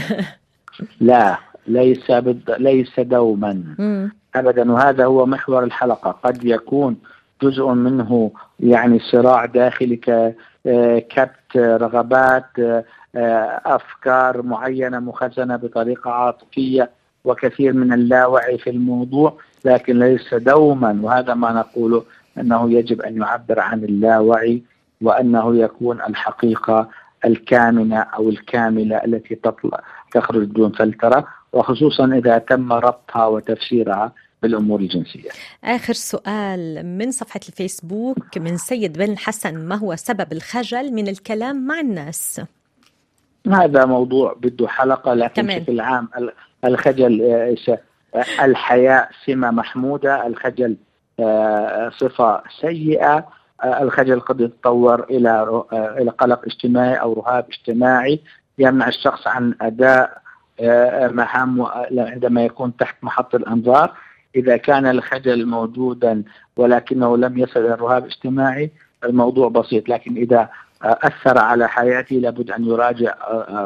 [1.01, 1.37] لا.
[1.67, 2.55] ليس بد...
[2.59, 3.63] ليس دوما.
[3.79, 4.11] مم.
[4.35, 4.71] ابدا.
[4.71, 6.11] وهذا هو محور الحلقة.
[6.11, 6.97] قد يكون
[7.41, 9.95] جزء منه يعني صراع داخلي
[11.09, 12.45] كبت رغبات
[13.65, 16.89] أفكار معينة مخزنة بطريقة عاطفية
[17.25, 20.99] وكثير من اللاوعي في الموضوع لكن ليس دوما.
[21.01, 22.03] وهذا ما نقوله
[22.37, 24.63] أنه يجب أن يعبر عن اللاوعي
[25.01, 26.89] وأنه يكون الحقيقة
[27.25, 29.79] الكامنة أو الكاملة التي تطلع
[30.11, 31.27] تخرج دون فلترة.
[31.53, 35.29] وخصوصا إذا تم ربطها وتفسيرها بالأمور الجنسية.
[35.63, 41.67] آخر سؤال من صفحة الفيسبوك من سيد بن حسن ما هو سبب الخجل من الكلام
[41.67, 42.41] مع الناس؟
[43.47, 45.59] هذا موضوع بده حلقة لكن تمام.
[45.59, 46.09] بشكل عام
[46.65, 47.21] الخجل
[48.41, 50.77] الحياء سمة محمودة، الخجل
[51.97, 53.27] صفة سيئة،
[53.63, 58.21] الخجل قد يتطور إلى إلى قلق اجتماعي أو رهاب اجتماعي
[58.57, 60.20] يمنع الشخص عن أداء
[61.11, 61.61] مهام
[61.97, 63.93] عندما يكون تحت محط الأنظار
[64.35, 66.23] إذا كان الخجل موجودا
[66.57, 68.71] ولكنه لم يصل إلى الرهاب الاجتماعي
[69.03, 70.49] الموضوع بسيط لكن إذا
[70.83, 73.13] أثر على حياتي لابد أن يراجع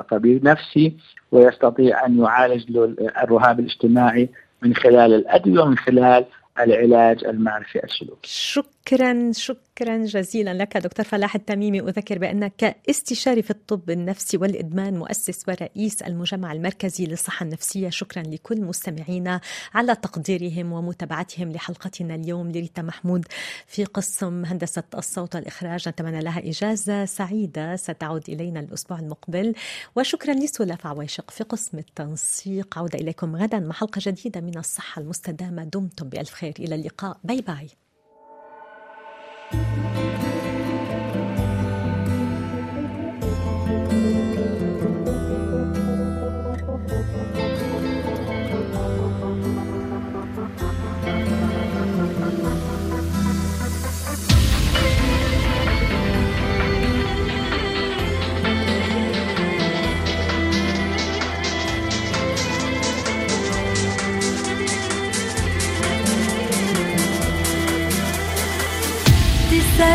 [0.01, 0.97] طبيب نفسي
[1.31, 2.77] ويستطيع أن يعالج
[3.23, 4.29] الرهاب الاجتماعي
[4.61, 6.25] من خلال الأدوية ومن خلال
[6.59, 8.29] العلاج المعرفي السلوكي.
[8.29, 11.79] شكرا شكرا شكرا جزيلا لك دكتور فلاح التميمي.
[11.79, 17.89] أذكر بأنك استشاري في الطب النفسي والإدمان مؤسس ورئيس المجمع المركزي للصحة النفسية.
[17.89, 19.41] شكرا لكل مستمعينا
[19.73, 22.49] على تقديرهم ومتابعتهم لحلقتنا اليوم.
[22.49, 23.25] لريتا محمود
[23.67, 27.75] في قسم هندسة الصوت والإخراج نتمنى لها إجازة سعيدة.
[27.75, 29.53] ستعود إلينا الأسبوع المقبل.
[29.95, 32.77] وشكرا لسلاف عويشق في قسم التنسيق.
[32.77, 35.63] عودة إليكم غدا مع حلقة جديدة من الصحة المستدامة.
[35.63, 36.53] دمتم بألف خير.
[36.59, 37.17] إلى اللقاء.
[37.23, 37.84] باي باي.
[39.51, 40.34] Música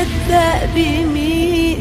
[0.01, 1.79] تصدق بمين؟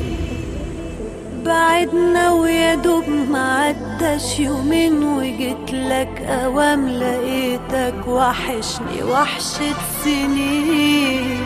[1.46, 11.42] بعدنا ويا دوب معداش يومين وجيت لك أوام لقيتك وحشني وحشة سنين.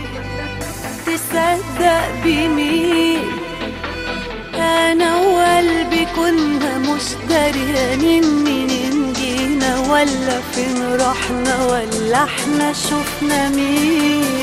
[1.06, 3.20] تصدق بمين؟
[4.56, 14.43] أنا وقلبي كنا مش دريانين منين جينا ولا فين رحنا ولا إحنا شفنا مين؟